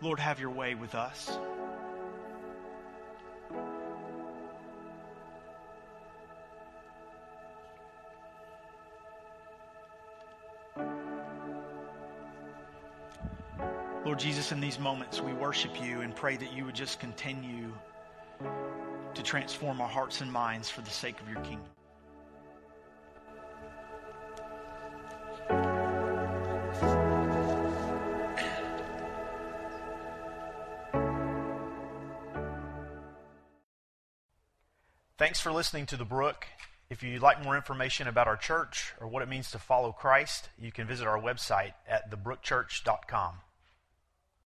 Lord, 0.00 0.20
have 0.20 0.38
your 0.38 0.50
way 0.50 0.76
with 0.76 0.94
us. 0.94 1.36
Lord 14.18 14.26
Jesus, 14.26 14.50
in 14.50 14.58
these 14.58 14.80
moments, 14.80 15.20
we 15.20 15.32
worship 15.32 15.80
you 15.80 16.00
and 16.00 16.12
pray 16.12 16.36
that 16.36 16.52
you 16.52 16.64
would 16.64 16.74
just 16.74 16.98
continue 16.98 17.72
to 19.14 19.22
transform 19.22 19.80
our 19.80 19.86
hearts 19.86 20.22
and 20.22 20.32
minds 20.32 20.68
for 20.68 20.80
the 20.80 20.90
sake 20.90 21.20
of 21.20 21.28
your 21.28 21.40
kingdom. 21.42 21.68
Thanks 35.16 35.40
for 35.40 35.52
listening 35.52 35.86
to 35.86 35.96
The 35.96 36.04
Brook. 36.04 36.48
If 36.90 37.04
you'd 37.04 37.22
like 37.22 37.44
more 37.44 37.54
information 37.54 38.08
about 38.08 38.26
our 38.26 38.36
church 38.36 38.94
or 39.00 39.06
what 39.06 39.22
it 39.22 39.28
means 39.28 39.52
to 39.52 39.60
follow 39.60 39.92
Christ, 39.92 40.48
you 40.58 40.72
can 40.72 40.88
visit 40.88 41.06
our 41.06 41.20
website 41.20 41.74
at 41.88 42.10
thebrookchurch.com. 42.10 43.34